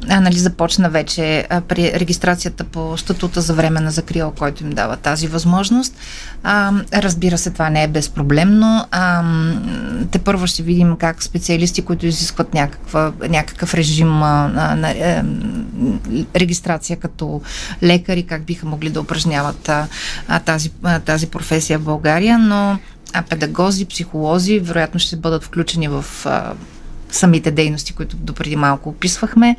нали, 0.07 0.37
започна 0.37 0.89
вече 0.89 1.47
при 1.67 1.93
регистрацията 1.93 2.63
по 2.63 2.97
статута 2.97 3.41
за 3.41 3.53
време 3.53 3.79
на 3.79 3.91
закрила, 3.91 4.31
който 4.31 4.63
им 4.63 4.69
дава 4.69 4.97
тази 4.97 5.27
възможност. 5.27 5.95
А, 6.43 6.71
разбира 6.93 7.37
се, 7.37 7.51
това 7.51 7.69
не 7.69 7.83
е 7.83 7.87
безпроблемно. 7.87 8.85
А, 8.91 9.23
те 10.11 10.19
първо 10.19 10.47
ще 10.47 10.63
видим 10.63 10.95
как 10.97 11.23
специалисти, 11.23 11.81
които 11.81 12.05
изискват 12.05 12.53
някаква, 12.53 13.11
някакъв 13.29 13.73
режим 13.73 14.23
а, 14.23 14.47
на, 14.47 14.75
на 14.75 14.89
а, 14.89 15.23
регистрация 16.35 16.97
като 16.97 17.41
лекари, 17.83 18.23
как 18.23 18.43
биха 18.43 18.65
могли 18.65 18.89
да 18.89 19.01
упражняват 19.01 19.69
а, 19.69 19.87
тази, 20.45 20.71
а, 20.83 20.99
тази 20.99 21.27
професия 21.27 21.79
в 21.79 21.83
България, 21.83 22.39
но 22.39 22.79
а 23.13 23.21
педагози, 23.21 23.85
психолози, 23.85 24.59
вероятно 24.59 24.99
ще 24.99 25.15
бъдат 25.15 25.43
включени 25.43 25.87
в 25.87 26.05
а, 26.25 26.53
самите 27.11 27.51
дейности, 27.51 27.93
които 27.93 28.15
допреди 28.15 28.55
малко 28.55 28.89
описвахме. 28.89 29.55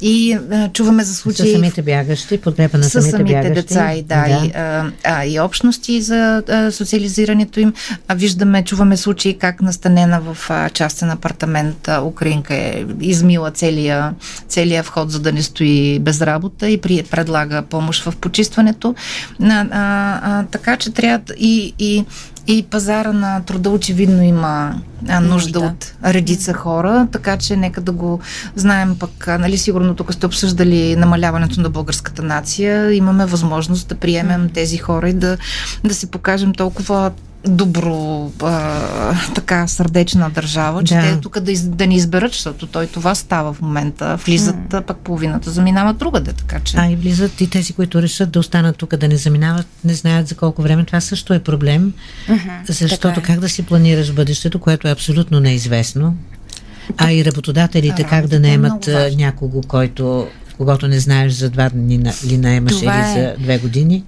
И 0.00 0.38
а, 0.52 0.68
чуваме 0.72 1.04
за 1.04 1.14
случаи... 1.14 1.50
С 1.50 1.52
самите 1.52 1.82
бягащи, 1.82 2.38
подкрепа 2.38 2.78
на 2.78 2.84
самите, 2.84 3.10
самите 3.10 3.32
бягащи. 3.32 3.54
деца 3.54 3.92
и, 3.92 4.02
да, 4.02 4.24
да. 4.28 4.46
И, 4.46 4.50
а, 4.50 4.90
а, 5.04 5.26
и 5.26 5.40
общности 5.40 6.02
за 6.02 6.42
а, 6.48 6.72
социализирането 6.72 7.60
им. 7.60 7.72
А, 8.08 8.14
виждаме, 8.14 8.64
чуваме 8.64 8.96
случаи 8.96 9.38
как 9.38 9.62
настанена 9.62 10.20
в 10.20 10.50
а, 10.50 10.70
частен 10.70 11.10
апартамент 11.10 11.88
а, 11.88 12.02
Украинка 12.02 12.54
е 12.54 12.84
измила 13.00 13.50
целия, 13.50 14.14
целия 14.48 14.82
вход, 14.82 15.10
за 15.10 15.20
да 15.20 15.32
не 15.32 15.42
стои 15.42 15.98
без 15.98 16.22
работа 16.22 16.68
и 16.68 16.80
при, 16.80 17.02
предлага 17.02 17.62
помощ 17.62 18.04
в 18.04 18.16
почистването. 18.16 18.94
А, 19.42 19.66
а, 19.70 20.20
а, 20.22 20.44
така 20.44 20.76
че 20.76 20.90
трябва 20.90 21.34
и, 21.38 21.74
и 21.78 22.04
и 22.46 22.66
пазара 22.70 23.12
на 23.12 23.42
труда 23.42 23.70
очевидно 23.70 24.22
има 24.22 24.74
а, 25.08 25.20
нужда 25.20 25.60
да. 25.60 25.66
от 25.66 25.94
редица 26.04 26.52
хора, 26.52 27.08
така 27.12 27.36
че 27.36 27.56
нека 27.56 27.80
да 27.80 27.92
го 27.92 28.20
знаем 28.56 28.96
пък, 28.98 29.26
нали, 29.26 29.58
сигурно 29.58 29.94
тук 29.94 30.14
сте 30.14 30.26
обсъждали 30.26 30.96
намаляването 30.96 31.60
на 31.60 31.70
българската 31.70 32.22
нация, 32.22 32.92
имаме 32.92 33.26
възможност 33.26 33.88
да 33.88 33.94
приемем 33.94 34.50
тези 34.54 34.76
хора 34.76 35.08
и 35.08 35.12
да, 35.12 35.38
да 35.84 35.94
се 35.94 36.10
покажем 36.10 36.54
толкова 36.54 37.10
добро 37.48 38.30
а, 38.42 39.32
така 39.34 39.66
сърдечна 39.66 40.30
държава, 40.30 40.84
че 40.84 40.94
да. 40.94 41.00
те 41.00 41.20
тук 41.20 41.40
да, 41.40 41.52
из, 41.52 41.68
да 41.68 41.86
ни 41.86 41.94
изберат, 41.94 42.32
защото 42.32 42.66
той 42.66 42.86
това 42.86 43.14
става 43.14 43.52
в 43.52 43.60
момента. 43.60 44.16
Влизат, 44.16 44.56
mm. 44.56 44.80
пък 44.80 44.96
половината 44.96 45.50
заминават 45.50 45.96
другаде, 45.96 46.32
така 46.32 46.60
че. 46.60 46.76
А 46.76 46.90
и 46.90 46.96
влизат 46.96 47.40
и 47.40 47.50
тези, 47.50 47.72
които 47.72 48.02
решат 48.02 48.30
да 48.30 48.38
останат 48.38 48.76
тук, 48.76 48.96
да 48.96 49.08
не 49.08 49.16
заминават, 49.16 49.66
не 49.84 49.94
знаят 49.94 50.28
за 50.28 50.34
колко 50.34 50.62
време. 50.62 50.84
Това 50.84 51.00
също 51.00 51.34
е 51.34 51.38
проблем, 51.38 51.92
mm-hmm, 52.28 52.66
защото 52.66 53.20
е. 53.20 53.22
как 53.22 53.40
да 53.40 53.48
си 53.48 53.62
планираш 53.62 54.12
бъдещето, 54.12 54.58
което 54.58 54.88
е 54.88 54.90
абсолютно 54.90 55.40
неизвестно. 55.40 56.16
А 56.96 57.12
и 57.12 57.24
работодателите 57.24 58.02
а, 58.02 58.08
как 58.08 58.26
да 58.26 58.40
наемат 58.40 58.88
някого, 59.16 59.60
който 59.60 60.26
когато 60.56 60.88
не 60.88 61.00
знаеш 61.00 61.32
за 61.32 61.50
два 61.50 61.68
дни 61.68 62.00
ли 62.26 62.38
наемаш 62.38 62.82
или 62.82 62.88
е... 62.88 63.12
за 63.14 63.42
две 63.42 63.58
години? 63.58 64.04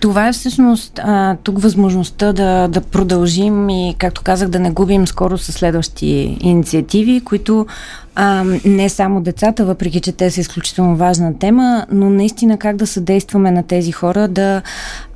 Това 0.00 0.28
е 0.28 0.32
всъщност 0.32 1.00
а, 1.02 1.36
тук 1.42 1.60
възможността 1.60 2.32
да, 2.32 2.68
да 2.68 2.80
продължим 2.80 3.68
и, 3.68 3.94
както 3.98 4.22
казах, 4.22 4.48
да 4.48 4.60
не 4.60 4.70
губим 4.70 5.06
скоро 5.06 5.38
с 5.38 5.52
следващи 5.52 6.36
инициативи, 6.40 7.20
които 7.24 7.66
а, 8.14 8.44
не 8.64 8.88
само 8.88 9.20
децата, 9.20 9.64
въпреки 9.64 10.00
че 10.00 10.12
те 10.12 10.30
са 10.30 10.40
изключително 10.40 10.96
важна 10.96 11.38
тема, 11.38 11.86
но 11.92 12.10
наистина 12.10 12.58
как 12.58 12.76
да 12.76 12.86
съдействаме 12.86 13.50
на 13.50 13.62
тези 13.62 13.92
хора 13.92 14.28
да 14.28 14.62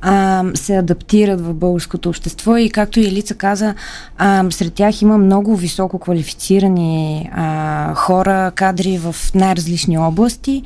а, 0.01 0.43
се 0.53 0.77
адаптират 0.77 1.41
в 1.41 1.53
българското 1.53 2.09
общество 2.09 2.57
и 2.57 2.69
както 2.69 2.99
Елица 2.99 3.35
каза, 3.35 3.73
а, 4.17 4.45
сред 4.49 4.73
тях 4.73 5.01
има 5.01 5.17
много 5.17 5.55
високо 5.55 5.99
квалифицирани 5.99 7.29
а, 7.33 7.93
хора, 7.95 8.51
кадри 8.55 8.97
в 8.97 9.15
най-различни 9.35 9.97
области. 9.97 10.63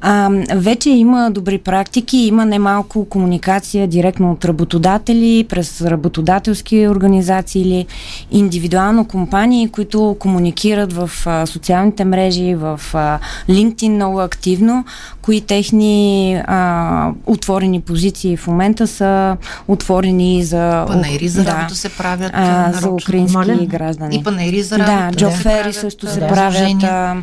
А, 0.00 0.30
вече 0.54 0.90
има 0.90 1.30
добри 1.30 1.58
практики, 1.58 2.16
има 2.16 2.46
немалко 2.46 3.04
комуникация 3.04 3.88
директно 3.88 4.32
от 4.32 4.44
работодатели, 4.44 5.46
през 5.48 5.82
работодателски 5.82 6.88
организации 6.88 7.62
или 7.62 7.86
индивидуално 8.30 9.04
компании, 9.04 9.68
които 9.68 10.16
комуникират 10.18 10.92
в 10.92 11.10
а, 11.26 11.46
социалните 11.68 12.04
мрежи, 12.04 12.54
в 12.54 12.80
а, 12.94 13.18
LinkedIn 13.48 13.88
много 13.88 14.20
активно, 14.20 14.84
кои 15.22 15.40
техни 15.40 16.34
а, 16.46 17.10
отворени 17.26 17.80
позиции 17.80 18.36
в 18.36 18.46
момента 18.46 18.86
са 18.86 19.36
отворени 19.68 20.44
за... 20.44 20.84
Панери 20.86 21.28
за 21.28 21.44
работа 21.44 21.66
да, 21.68 21.74
се 21.74 21.88
правят 21.88 22.30
а, 22.34 22.72
за 22.72 22.90
украински 22.90 23.36
Моля? 23.36 23.66
граждани. 23.66 24.16
И 24.16 24.22
панери 24.22 24.62
за 24.62 24.78
работа. 24.78 25.08
Да, 25.10 25.16
джофери 25.16 25.72
също 25.72 26.06
се 26.06 26.20
да, 26.20 26.28
правят. 26.28 26.82
А, 26.82 27.16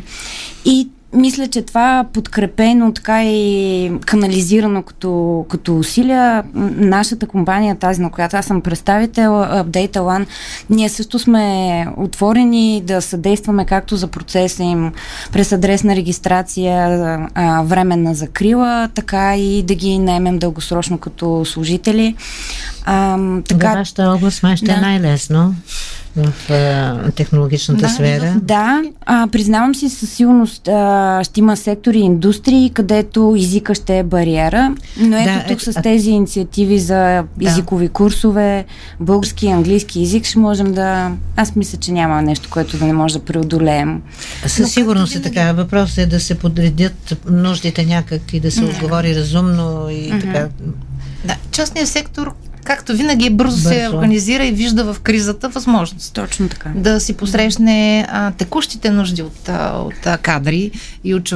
и 0.64 0.88
мисля, 1.12 1.46
че 1.48 1.62
това 1.62 2.04
подкрепено, 2.12 2.92
така 2.92 3.24
и 3.24 3.92
канализирано 4.06 4.82
като, 4.82 5.44
като 5.48 5.78
усилия, 5.78 6.44
нашата 6.54 7.26
компания, 7.26 7.76
тази 7.76 8.00
на 8.00 8.10
която 8.10 8.36
аз 8.36 8.46
съм 8.46 8.60
представител, 8.60 9.30
Update 9.30 9.96
One, 9.96 10.26
ние 10.70 10.88
също 10.88 11.18
сме 11.18 11.86
отворени 11.96 12.82
да 12.84 13.02
съдействаме 13.02 13.64
както 13.64 13.96
за 13.96 14.06
процеса 14.06 14.62
им 14.62 14.92
през 15.32 15.52
адресна 15.52 15.96
регистрация, 15.96 16.88
временна 17.64 18.14
закрила, 18.14 18.88
така 18.94 19.36
и 19.36 19.62
да 19.62 19.74
ги 19.74 19.98
наемем 19.98 20.38
дългосрочно 20.38 20.98
като 20.98 21.44
служители. 21.44 22.16
А, 22.84 23.18
така, 23.48 23.70
в 23.70 23.74
вашата 23.74 24.02
област 24.02 24.42
май 24.42 24.56
ще 24.56 24.64
е 24.64 24.68
да. 24.68 24.74
е 24.74 24.80
най-лесно 24.80 25.54
в 26.16 26.50
а, 26.50 27.10
технологичната 27.10 27.80
да, 27.80 27.88
сфера. 27.88 28.34
Да, 28.42 28.82
а, 29.06 29.28
признавам 29.32 29.74
си 29.74 29.88
със 29.88 30.10
сигурност 30.10 30.68
а, 30.68 31.20
ще 31.24 31.40
има 31.40 31.56
сектори 31.56 31.98
и 31.98 32.02
индустрии, 32.02 32.70
където 32.74 33.34
езика 33.38 33.74
ще 33.74 33.98
е 33.98 34.02
бариера, 34.02 34.74
но 35.00 35.16
ето 35.16 35.32
да, 35.32 35.44
тук 35.48 35.66
е, 35.66 35.72
с 35.72 35.82
тези 35.82 36.10
инициативи 36.10 36.78
за 36.78 37.24
езикови 37.42 37.86
да. 37.86 37.92
курсове, 37.92 38.64
български 39.00 39.46
и 39.46 39.50
английски 39.50 40.02
език 40.02 40.24
ще 40.24 40.38
можем 40.38 40.74
да... 40.74 41.12
Аз 41.36 41.56
мисля, 41.56 41.78
че 41.78 41.92
няма 41.92 42.22
нещо, 42.22 42.48
което 42.50 42.78
да 42.78 42.84
не 42.84 42.92
може 42.92 43.14
да 43.14 43.24
преодолеем. 43.24 44.02
Със 44.46 44.72
сигурност 44.72 45.14
е 45.14 45.22
така. 45.22 45.52
Въпросът 45.52 45.98
е 45.98 46.06
да 46.06 46.20
се 46.20 46.38
подредят 46.38 47.16
нуждите 47.30 47.84
някак 47.84 48.32
и 48.32 48.40
да 48.40 48.50
се 48.50 48.60
mm-hmm. 48.60 48.74
отговори 48.74 49.16
разумно 49.16 49.88
и 49.90 50.12
mm-hmm. 50.12 50.20
така. 50.20 50.48
Да, 51.24 51.36
частният 51.50 51.88
сектор 51.88 52.34
както 52.66 52.96
винаги 52.96 53.30
бързо, 53.30 53.56
бързо 53.56 53.68
се 53.68 53.88
организира 53.92 54.44
и 54.44 54.52
вижда 54.52 54.94
в 54.94 55.00
кризата 55.00 55.48
възможност. 55.48 56.14
Точно 56.14 56.48
така. 56.48 56.72
Да 56.74 57.00
си 57.00 57.12
посрещне 57.12 58.06
а, 58.10 58.30
текущите 58.30 58.90
нужди 58.90 59.22
от, 59.22 59.48
а, 59.48 59.78
от 59.78 60.06
а, 60.06 60.18
кадри 60.18 60.70
и 61.04 61.14
от 61.14 61.32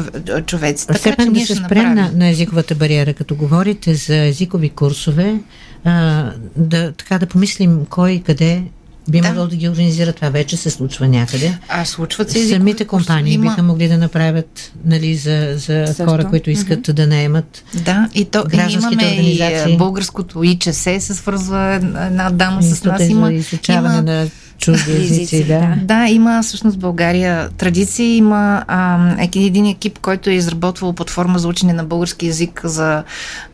човеци. 0.47 0.87
Така, 0.87 1.25
че 1.25 1.31
да 1.31 1.47
се 1.47 1.55
спрем 1.55 1.95
на, 1.95 2.11
на 2.15 2.29
езиковата 2.29 2.75
бариера, 2.75 3.15
като 3.15 3.35
говорите 3.35 3.95
за 3.95 4.17
езикови 4.17 4.69
курсове, 4.69 5.41
а, 5.85 6.25
да, 6.57 6.93
така 6.93 7.19
да 7.19 7.27
помислим 7.27 7.87
кой 7.91 8.23
къде 8.27 8.63
би 9.11 9.21
да. 9.21 9.29
могъл 9.29 9.47
да 9.47 9.57
ги 9.57 9.69
организира. 9.69 10.13
Това 10.13 10.29
вече 10.29 10.57
се 10.57 10.71
случва 10.71 11.09
някъде. 11.09 11.59
А 11.69 11.85
случват 11.85 12.31
се 12.31 12.49
Самите 12.49 12.85
компании 12.85 13.35
има... 13.35 13.51
биха 13.51 13.63
могли 13.63 13.89
да 13.89 13.99
направят 13.99 14.73
нали, 14.85 15.17
за, 15.17 15.55
за 15.57 15.95
хора, 16.05 16.25
които 16.29 16.51
искат 16.51 16.81
mm-hmm. 16.81 16.93
да 16.93 17.07
наемат. 17.07 17.65
Да, 17.75 18.09
и 18.15 18.25
то 18.25 18.45
и 18.53 18.73
имаме 18.73 18.97
организации. 18.97 19.75
и 19.75 19.77
българското 19.77 20.45
ИЧС 20.45 20.79
се 20.81 21.01
свързва 21.01 21.75
една 22.07 22.31
дама 22.31 22.63
с 22.63 22.85
нас. 22.85 23.09
Има, 23.09 23.27
за 23.27 23.33
изучаване 23.33 23.95
има... 23.95 24.03
на 24.03 24.29
чужди 24.61 24.93
езици, 24.93 25.45
да. 25.45 25.75
Да, 25.83 26.07
има 26.09 26.43
всъщност 26.43 26.77
в 26.77 26.81
България 26.81 27.49
традиции. 27.49 28.17
Има 28.17 28.65
а, 28.69 29.15
един 29.37 29.67
екип, 29.67 29.99
който 29.99 30.31
е 30.31 30.35
изработвал 30.35 30.93
платформа 30.93 31.39
за 31.39 31.49
учене 31.49 31.73
на 31.73 31.85
български 31.85 32.27
язик 32.27 32.61
за 32.65 33.03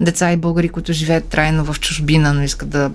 деца 0.01 0.33
и 0.33 0.37
българи, 0.37 0.69
които 0.69 0.93
живеят 0.93 1.25
трайно 1.25 1.65
в 1.65 1.81
чужбина, 1.81 2.33
но 2.33 2.43
искат 2.43 2.69
да... 2.69 2.91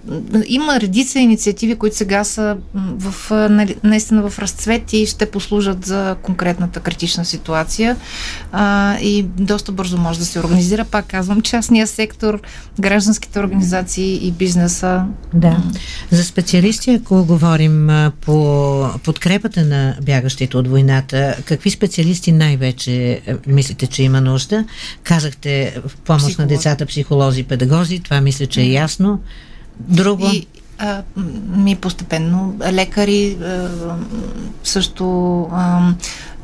Има 0.48 0.80
редица 0.80 1.20
инициативи, 1.20 1.76
които 1.76 1.96
сега 1.96 2.24
са 2.24 2.58
в, 2.76 3.32
нали, 3.50 3.76
наистина 3.84 4.30
в 4.30 4.40
разцвет 4.40 4.94
и 4.94 5.06
ще 5.06 5.26
послужат 5.26 5.86
за 5.86 6.16
конкретната 6.22 6.80
критична 6.80 7.26
ситуация 7.26 7.98
а, 8.52 8.98
и 8.98 9.24
доста 9.24 9.72
бързо 9.72 9.98
може 9.98 10.20
да 10.20 10.26
се 10.26 10.40
организира. 10.40 10.86
Пак 10.86 11.06
казвам, 11.06 11.42
частния 11.42 11.88
сектор, 11.88 12.42
гражданските 12.80 13.40
организации 13.40 14.28
и 14.28 14.32
бизнеса. 14.32 15.04
Да. 15.34 15.64
За 16.12 16.24
специалисти, 16.24 16.94
ако 16.94 17.26
говорим 17.26 17.90
по 18.10 18.90
подкрепата 19.04 19.66
на 19.66 19.98
бягащите 20.02 20.58
от 20.58 20.68
войната, 20.68 21.38
какви 21.46 21.70
специалисти 21.70 22.32
най-вече 22.32 23.22
е, 23.28 23.36
мислите, 23.48 23.88
че 23.88 24.04
има 24.04 24.22
нужда? 24.22 24.66
Казахте 25.04 25.82
в 25.88 25.98
помощ 25.98 26.26
Психолог. 26.26 26.40
на 26.40 26.56
децата, 26.56 26.86
психолози, 26.86 27.44
педагози, 27.44 28.00
това 28.00 28.22
мисля, 28.22 28.46
че 28.46 28.62
е 28.62 28.72
ясно. 28.72 29.20
Друго? 29.80 30.30
И, 30.34 30.48
а, 30.78 31.04
ми 31.58 31.76
постепенно 31.76 32.58
лекари, 32.72 33.38
а, 33.44 33.70
също 34.64 35.42
а, 35.52 35.94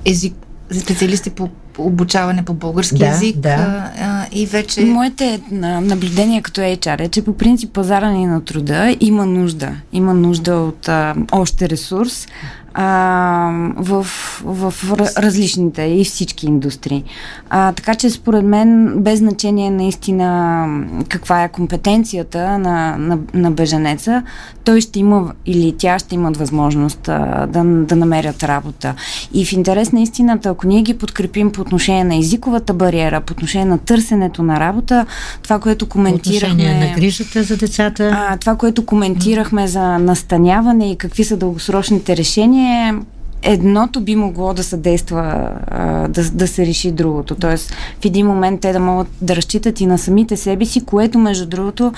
език, 0.06 0.34
специалисти 0.82 1.30
по 1.30 1.50
обучаване 1.78 2.46
по 2.46 2.54
български 2.54 2.98
да, 2.98 3.06
язик 3.06 3.38
да. 3.38 3.92
А, 4.00 4.26
и 4.32 4.46
вече... 4.46 4.86
Моите 4.86 5.42
наблюдения 5.52 6.42
като 6.42 6.62
HR 6.62 7.00
е, 7.06 7.10
че 7.10 7.22
по 7.22 7.38
принцип 7.38 7.74
пазара 7.74 8.10
ни 8.10 8.26
на 8.26 8.44
труда 8.44 8.96
има 9.00 9.26
нужда. 9.26 9.76
Има 9.94 10.14
нужда 10.14 10.56
от 10.56 10.90
а, 10.90 11.16
още 11.32 11.70
ресурс 11.70 12.28
а, 12.80 13.52
в, 13.78 14.04
в, 14.44 14.74
различните 15.18 15.82
и 15.82 16.06
всички 16.06 16.46
индустрии. 16.46 17.04
А, 17.50 17.72
така 17.72 17.96
че 17.96 18.10
според 18.10 18.46
мен, 18.46 18.94
без 18.98 19.20
значение 19.20 19.70
наистина 19.70 20.68
каква 21.10 21.44
е 21.44 21.50
компетенцията 21.50 22.58
на, 22.58 22.98
на, 22.98 23.18
на 23.34 23.52
беженеца, 23.52 24.24
той 24.64 24.82
ще 24.82 25.00
има 25.00 25.34
или 25.46 25.76
тя 25.78 26.00
ще 26.00 26.16
имат 26.16 26.38
възможност 26.38 27.10
а, 27.10 27.48
да, 27.48 27.64
да 27.64 27.96
намерят 27.96 28.44
работа. 28.44 28.94
И 29.34 29.46
в 29.46 29.52
интерес 29.52 29.92
на 29.92 30.02
истината, 30.02 30.50
ако 30.50 30.68
ние 30.68 30.82
ги 30.82 30.98
подкрепим 30.98 31.52
по 31.52 31.62
отношение 31.62 32.04
на 32.04 32.16
езиковата 32.16 32.74
бариера, 32.74 33.22
по 33.22 33.32
отношение 33.32 33.66
на 33.66 33.78
търсенето 33.78 34.44
на 34.44 34.60
работа, 34.60 35.06
това, 35.44 35.60
което 35.60 35.90
коментирахме... 35.90 36.64
По 36.64 36.86
на 36.86 36.94
грижата 36.96 37.44
за 37.44 37.58
децата. 37.58 38.12
А, 38.14 38.38
това, 38.38 38.56
което 38.56 38.86
коментирахме 38.86 39.68
за 39.68 39.82
настаняване 39.82 40.92
и 40.92 40.96
какви 40.96 41.24
са 41.24 41.38
дългосрочните 41.38 42.18
решения, 42.18 42.67
nie 42.68 42.94
едното 43.44 44.02
би 44.02 44.16
могло 44.16 44.54
да 44.54 44.64
съдейства 44.64 45.50
а, 45.68 46.08
да, 46.08 46.24
да 46.24 46.48
се 46.48 46.66
реши 46.66 46.92
другото. 46.92 47.36
Тоест, 47.36 47.72
в 48.02 48.06
един 48.06 48.28
момент 48.28 48.62
те 48.62 48.74
да 48.74 48.80
могат 48.80 49.08
да 49.22 49.36
разчитат 49.36 49.82
и 49.82 49.86
на 49.86 49.98
самите 49.98 50.38
себе 50.38 50.66
си, 50.66 50.86
което, 50.86 51.20
между 51.20 51.46
другото, 51.46 51.94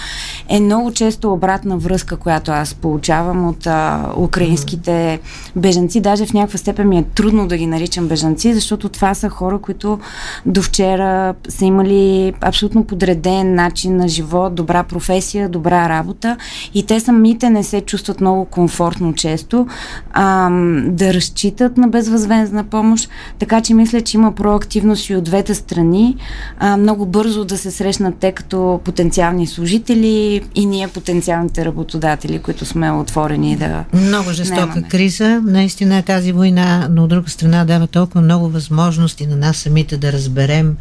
е 0.50 0.60
много 0.60 0.92
често 0.92 1.34
обратна 1.34 1.78
връзка, 1.78 2.18
която 2.18 2.52
аз 2.52 2.74
получавам 2.74 3.48
от 3.48 3.68
а, 3.68 4.06
украинските 4.18 5.20
бежанци. 5.56 6.02
Даже 6.02 6.26
в 6.26 6.34
някаква 6.34 6.58
степен 6.58 6.90
ми 6.90 6.98
е 6.98 7.04
трудно 7.16 7.48
да 7.48 7.58
ги 7.58 7.68
наричам 7.68 8.08
бежанци, 8.08 8.54
защото 8.54 8.90
това 8.90 9.14
са 9.14 9.30
хора, 9.30 9.60
които 9.60 10.00
до 10.46 10.62
вчера 10.62 11.34
са 11.50 11.66
имали 11.66 12.34
абсолютно 12.42 12.84
подреден 12.84 13.56
начин 13.56 13.98
на 13.98 14.08
живот, 14.08 14.56
добра 14.56 14.84
професия, 14.84 15.50
добра 15.50 15.90
работа 15.90 16.38
и 16.74 16.86
те 16.86 17.00
самите 17.00 17.50
не 17.50 17.64
се 17.64 17.82
чувстват 17.82 18.22
много 18.22 18.46
комфортно 18.46 19.14
често 19.14 19.68
а, 20.14 20.50
да 20.88 21.14
разчитат 21.14 21.39
разчитат 21.40 21.78
на 21.78 21.88
безвъзвездна 21.88 22.64
помощ, 22.64 23.10
така 23.40 23.62
че 23.62 23.74
мисля, 23.74 24.02
че 24.02 24.18
има 24.18 24.36
проактивност 24.36 25.10
и 25.10 25.16
от 25.16 25.24
двете 25.24 25.56
страни. 25.56 26.16
А, 26.60 26.78
много 26.78 27.06
бързо 27.06 27.46
да 27.46 27.58
се 27.58 27.72
срещнат 27.72 28.16
те 28.20 28.32
като 28.32 28.82
потенциални 28.86 29.48
служители 29.48 30.42
и 30.56 30.66
ние 30.66 30.88
потенциалните 30.88 31.66
работодатели, 31.66 32.40
които 32.40 32.66
сме 32.66 32.92
отворени 32.92 33.56
да. 33.56 33.84
Много 33.94 34.32
жестока 34.32 34.66
немаме. 34.66 34.88
криза, 34.88 35.42
наистина 35.46 35.98
е 35.98 36.02
тази 36.02 36.32
война, 36.32 36.88
но 36.92 37.04
от 37.04 37.10
друга 37.10 37.30
страна 37.30 37.66
дава 37.66 37.88
толкова 37.88 38.22
много 38.22 38.50
възможности 38.50 39.28
на 39.28 39.36
нас 39.36 39.58
самите 39.58 39.98
да 39.98 40.14
разберем 40.14 40.78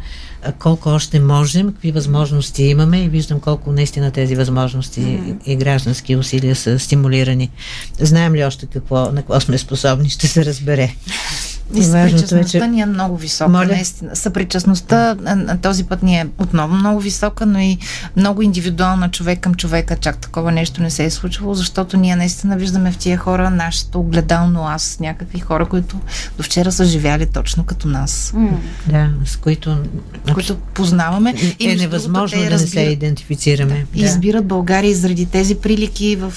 колко 0.59 0.89
още 0.89 1.19
можем, 1.19 1.73
какви 1.73 1.91
възможности 1.91 2.63
имаме 2.63 3.03
и 3.03 3.09
виждам 3.09 3.39
колко 3.39 3.71
наистина 3.71 4.11
тези 4.11 4.35
възможности 4.35 5.01
mm-hmm. 5.01 5.43
и 5.45 5.55
граждански 5.55 6.15
усилия 6.15 6.55
са 6.55 6.79
стимулирани. 6.79 7.49
Знаем 7.99 8.35
ли 8.35 8.43
още 8.45 8.65
какво, 8.65 8.95
на 8.95 9.15
какво 9.15 9.39
сме 9.39 9.57
способни, 9.57 10.09
ще 10.09 10.27
се 10.27 10.38
разбере. 10.43 10.89
И 11.73 11.83
съпричастността 11.83 12.57
е, 12.57 12.61
че... 12.61 12.67
ни 12.67 12.81
е 12.81 12.85
много 12.85 13.17
висока, 13.17 13.51
Моля? 13.51 13.65
наистина. 13.65 14.15
Съпричастността 14.15 15.15
на 15.15 15.57
този 15.61 15.83
път 15.83 16.03
ни 16.03 16.19
е 16.19 16.27
отново 16.37 16.75
много 16.75 16.99
висока, 16.99 17.45
но 17.45 17.59
и 17.59 17.77
много 18.15 18.41
индивидуална 18.41 19.11
човек 19.11 19.39
към 19.39 19.55
човека. 19.55 19.95
Чак 19.95 20.17
такова 20.17 20.51
нещо 20.51 20.81
не 20.81 20.89
се 20.89 21.05
е 21.05 21.09
случвало, 21.09 21.53
защото 21.53 21.97
ние 21.97 22.15
наистина 22.15 22.57
виждаме 22.57 22.91
в 22.91 22.97
тия 22.97 23.17
хора 23.17 23.49
нашето 23.49 23.99
огледално 23.99 24.67
аз, 24.67 24.99
някакви 24.99 25.39
хора, 25.39 25.65
които 25.65 25.99
до 26.37 26.43
вчера 26.43 26.71
са 26.71 26.85
живяли 26.85 27.25
точно 27.25 27.63
като 27.63 27.87
нас. 27.87 28.33
Mm. 28.35 28.49
Да, 28.87 29.09
с 29.25 29.35
които... 29.35 29.77
Които 30.33 30.55
познаваме. 30.57 31.33
И 31.59 31.69
е 31.69 31.75
невъзможно 31.75 32.43
да 32.43 32.49
не 32.49 32.57
се 32.57 32.79
идентифицираме. 32.79 33.85
Да. 33.93 33.99
И 33.99 34.03
избират 34.03 34.45
България 34.45 34.95
заради 34.95 35.25
тези 35.25 35.55
прилики, 35.55 36.15
в, 36.15 36.33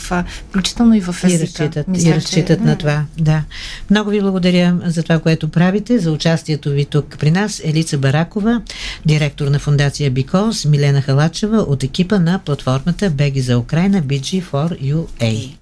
включително 0.48 0.94
и 0.94 1.00
в 1.00 1.16
езика. 1.24 1.42
И 1.42 1.46
разчитат, 1.46 1.88
Мисля, 1.88 2.08
и 2.08 2.14
разчитат 2.14 2.58
че... 2.58 2.64
на 2.64 2.78
това. 2.78 3.04
Да. 3.18 3.42
Много 3.90 4.10
ви 4.10 4.20
благодаря 4.20 4.78
за 4.84 5.02
това, 5.02 5.21
което 5.22 5.48
правите, 5.48 5.98
за 5.98 6.12
участието 6.12 6.70
ви 6.70 6.84
тук 6.84 7.16
при 7.18 7.30
нас. 7.30 7.60
Елица 7.64 7.98
Баракова, 7.98 8.62
директор 9.06 9.46
на 9.46 9.58
фундация 9.58 10.10
Бикос, 10.10 10.64
Милена 10.64 11.02
Халачева 11.02 11.58
от 11.58 11.82
екипа 11.82 12.18
на 12.18 12.40
платформата 12.44 13.10
Беги 13.10 13.40
за 13.40 13.58
Украина 13.58 14.02
BG4UA. 14.02 15.56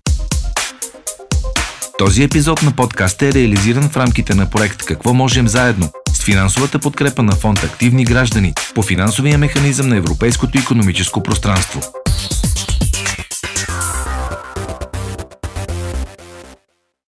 Този 1.98 2.22
епизод 2.22 2.62
на 2.62 2.72
подкаста 2.72 3.26
е 3.26 3.32
реализиран 3.32 3.88
в 3.88 3.96
рамките 3.96 4.34
на 4.34 4.50
проект 4.50 4.84
Какво 4.84 5.14
можем 5.14 5.48
заедно 5.48 5.90
с 6.12 6.24
финансовата 6.24 6.78
подкрепа 6.78 7.22
на 7.22 7.32
фонд 7.32 7.64
Активни 7.64 8.04
граждани 8.04 8.54
по 8.74 8.82
финансовия 8.82 9.38
механизъм 9.38 9.88
на 9.88 9.96
Европейското 9.96 10.58
економическо 10.58 11.22
пространство. 11.22 11.80